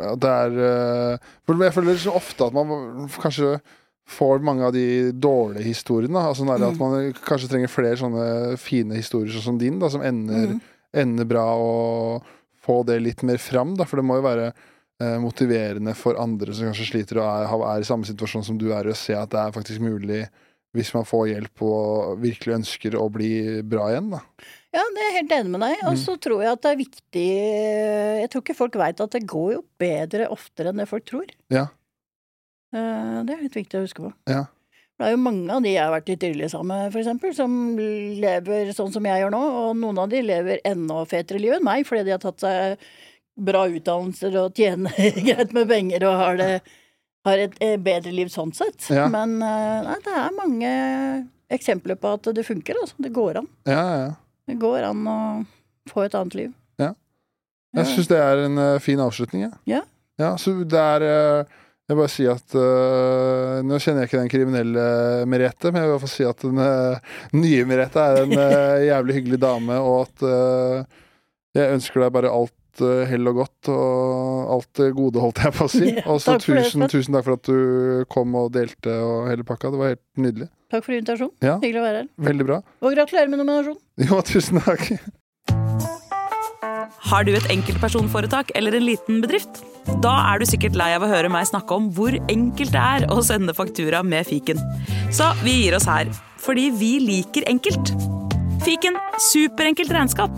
[0.00, 3.56] at det er eh, For jeg føler så ofte at man kanskje
[4.04, 6.20] får mange av de dårlige historiene.
[6.20, 6.78] Altså er At Mm.
[6.78, 10.60] man kanskje trenger flere sånne fine historier sånn som din, da, som ender, mm.
[10.92, 12.22] ender bra, og
[12.64, 13.76] få det litt mer fram.
[13.76, 14.52] Da, for det må jo være
[15.00, 18.72] eh, motiverende for andre som kanskje sliter og er, er i samme situasjon som du
[18.72, 20.26] er, å se at det er faktisk mulig
[20.74, 24.10] hvis man får hjelp og virkelig ønsker å bli bra igjen.
[24.10, 24.20] Da.
[24.74, 25.76] Ja, det er jeg helt enig med deg.
[25.86, 26.00] Og Mm.
[26.02, 27.28] så tror jeg at det er viktig
[28.24, 31.30] Jeg tror ikke folk veit at det går jo bedre oftere enn det folk tror.
[31.54, 31.68] Ja.
[32.74, 34.12] Eh, Det er litt viktig å huske på.
[34.28, 34.44] Ja.
[34.98, 37.32] Det er jo mange av de jeg har vært litt tidlig sammen med, for eksempel,
[37.34, 41.52] som lever sånn som jeg gjør nå, og noen av de lever enda fetere liv
[41.56, 42.78] enn meg, fordi de har tatt seg
[43.36, 44.94] bra utdannelser og tjener
[45.26, 46.62] greit med penger og har, det,
[47.26, 48.86] har et eh, bedre liv sånn sett.
[48.94, 49.08] Ja.
[49.10, 50.74] Men eh, nei, det er mange
[51.50, 52.94] eksempler på at det funker, altså.
[53.02, 53.48] Det går an.
[53.66, 54.12] Ja, ja, ja.
[54.48, 55.18] Det går an å
[55.90, 56.54] få et annet liv.
[56.80, 56.92] Ja.
[57.76, 59.54] Jeg syns det er en uh, fin avslutning, jeg.
[59.70, 59.82] Ja.
[60.20, 60.32] ja.
[60.40, 64.84] Så det er uh, Jeg bare si at uh, Nå kjenner jeg ikke den kriminelle
[65.28, 68.36] Merete, men jeg vil i hvert fall si at den nye Merete er en
[68.88, 70.28] jævlig hyggelig dame, og at
[71.54, 75.66] jeg ønsker deg bare alt hell og godt, og alt det gode, holdt jeg på
[75.66, 75.86] å si.
[75.98, 79.70] Ja, Og så tusen, tusen takk for at du kom og delte og hele pakka.
[79.74, 80.48] Det var helt nydelig.
[80.74, 81.34] Takk for invitasjonen.
[81.44, 81.58] Ja.
[81.62, 82.08] Hyggelig å være her.
[82.30, 82.62] Veldig bra.
[82.82, 83.82] Og gratulerer med nominasjonen.
[84.08, 84.88] Jo, tusen takk.
[87.04, 89.60] Har du et enkeltpersonforetak eller en liten bedrift?
[90.02, 93.06] Da er du sikkert lei av å høre meg snakke om hvor enkelt det er
[93.12, 94.58] å sende faktura med fiken.
[95.12, 96.08] Så vi gir oss her,
[96.40, 97.92] fordi vi liker enkelt.
[98.64, 98.96] Fiken
[99.30, 100.32] superenkelt regnskap.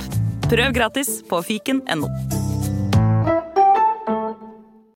[0.47, 2.46] Prøv gratis på fiken.no.